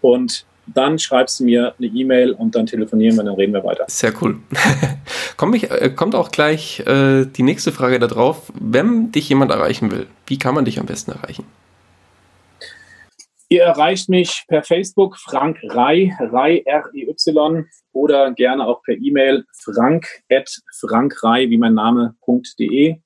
[0.00, 3.84] Und dann schreibst du mir eine E-Mail und dann telefonieren wir, dann reden wir weiter.
[3.88, 4.38] Sehr cool.
[5.36, 8.52] Komm ich, äh, kommt auch gleich äh, die nächste Frage darauf.
[8.54, 11.44] Wenn dich jemand erreichen will, wie kann man dich am besten erreichen?
[13.48, 20.06] Ihr erreicht mich per Facebook, Frank Rei, Rei, R-E-Y, oder gerne auch per E-Mail, frank
[20.30, 20.50] at
[20.80, 22.96] frankrei, wie mein Name.de.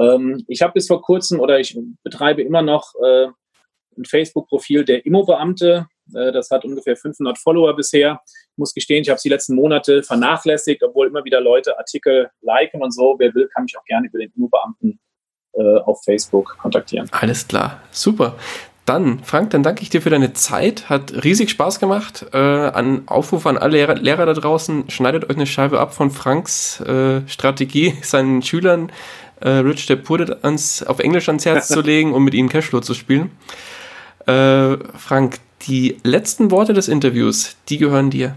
[0.00, 3.26] Ähm, ich habe bis vor kurzem oder ich betreibe immer noch äh,
[3.96, 5.86] ein Facebook-Profil der Immobeamte.
[6.14, 8.20] Äh, das hat ungefähr 500 Follower bisher.
[8.24, 12.30] Ich muss gestehen, ich habe es die letzten Monate vernachlässigt, obwohl immer wieder Leute Artikel
[12.40, 13.16] liken und so.
[13.18, 14.98] Wer will, kann mich auch gerne über den Immobeamten
[15.52, 17.08] äh, auf Facebook kontaktieren.
[17.12, 18.36] Alles klar, super.
[18.86, 20.88] Dann, Frank, dann danke ich dir für deine Zeit.
[20.88, 22.24] Hat riesig Spaß gemacht.
[22.32, 26.12] Äh, an Aufruf an alle Lehrer, Lehrer, da draußen, schneidet euch eine Scheibe ab von
[26.12, 28.92] Franks äh, Strategie, seinen Schülern
[29.40, 32.80] äh, Rich Dad Poor ans, auf Englisch ans Herz zu legen und mit ihnen Cashflow
[32.80, 33.32] zu spielen.
[34.26, 38.36] Äh, Frank, die letzten Worte des Interviews, die gehören dir.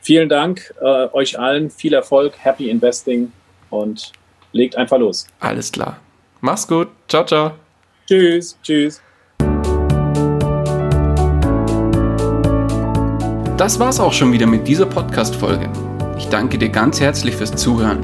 [0.00, 3.32] Vielen Dank äh, euch allen, viel Erfolg, happy investing
[3.70, 4.12] und
[4.52, 5.26] legt einfach los.
[5.40, 5.98] Alles klar.
[6.40, 6.88] Mach's gut.
[7.08, 7.52] Ciao, ciao.
[8.06, 9.00] Tschüss, tschüss.
[13.56, 15.70] Das war's auch schon wieder mit dieser Podcast-Folge.
[16.18, 18.00] Ich danke dir ganz herzlich fürs Zuhören.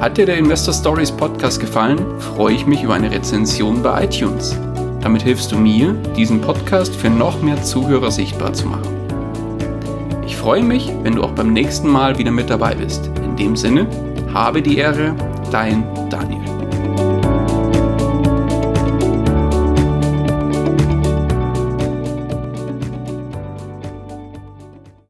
[0.00, 4.56] Hat dir der Investor Stories Podcast gefallen, freue ich mich über eine Rezension bei iTunes.
[5.04, 8.88] Damit hilfst du mir, diesen Podcast für noch mehr Zuhörer sichtbar zu machen.
[10.26, 13.10] Ich freue mich, wenn du auch beim nächsten Mal wieder mit dabei bist.
[13.22, 13.86] In dem Sinne,
[14.32, 15.14] habe die Ehre,
[15.52, 16.43] dein Daniel.